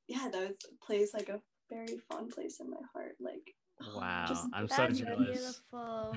[0.08, 3.16] yeah, that was place like a very fond place in my heart.
[3.20, 3.54] Like
[3.94, 4.24] Wow.
[4.28, 5.26] Just- I'm so jealous.
[5.72, 6.16] beautiful.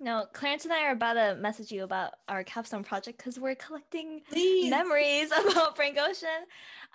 [0.00, 3.54] No, Clarence and I are about to message you about our capstone project because we're
[3.54, 6.28] collecting please, memories about Frank Ocean.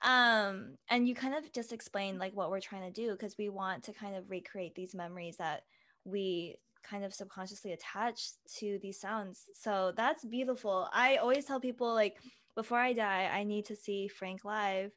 [0.03, 3.49] Um, and you kind of just explained like what we're trying to do because we
[3.49, 5.63] want to kind of recreate these memories that
[6.09, 9.45] we kind of subconsciously attach to these sounds.
[9.53, 10.89] So that's beautiful.
[10.93, 12.17] I always tell people like
[12.55, 14.91] before I die, I need to see Frank live.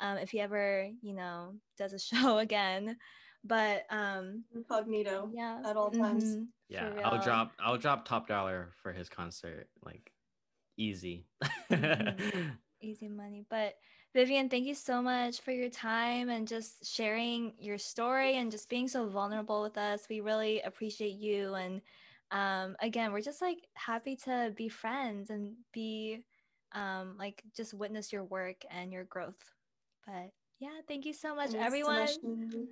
[0.00, 2.96] Um, if he ever, you know, does a show again.
[3.42, 5.60] But um incognito yeah.
[5.64, 6.24] at all times.
[6.24, 9.68] mhm, Yeah, I'll drop I'll drop top dollar for his concert.
[9.82, 10.12] Like
[10.76, 11.26] easy.
[11.70, 12.50] Mhm.
[12.82, 13.44] easy money.
[13.48, 13.74] But
[14.14, 18.68] Vivian, thank you so much for your time and just sharing your story and just
[18.68, 20.06] being so vulnerable with us.
[20.08, 21.54] We really appreciate you.
[21.54, 21.80] And
[22.30, 26.24] um, again, we're just like happy to be friends and be
[26.72, 29.38] um, like just witness your work and your growth.
[30.06, 32.06] But yeah, thank you so much, Nice everyone.
[32.22, 32.68] meet you.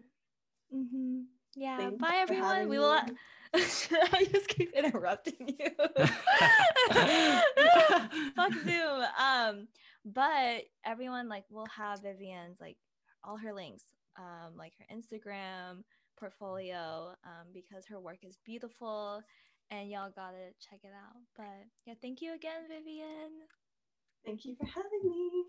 [0.73, 1.21] hmm
[1.55, 2.69] Yeah, Thanks bye everyone.
[2.69, 3.01] We will.
[3.55, 5.71] I just keep interrupting you.
[8.37, 9.03] Fuck Zoom.
[9.19, 9.69] Um,
[10.05, 12.77] but everyone like will have Vivian's like
[13.25, 13.85] all her links,
[14.19, 15.83] um, like her Instagram
[16.19, 19.23] portfolio, um, because her work is beautiful,
[19.71, 21.17] and y'all gotta check it out.
[21.37, 23.33] But yeah, thank you again, Vivian.
[24.25, 25.45] Thank you for having me.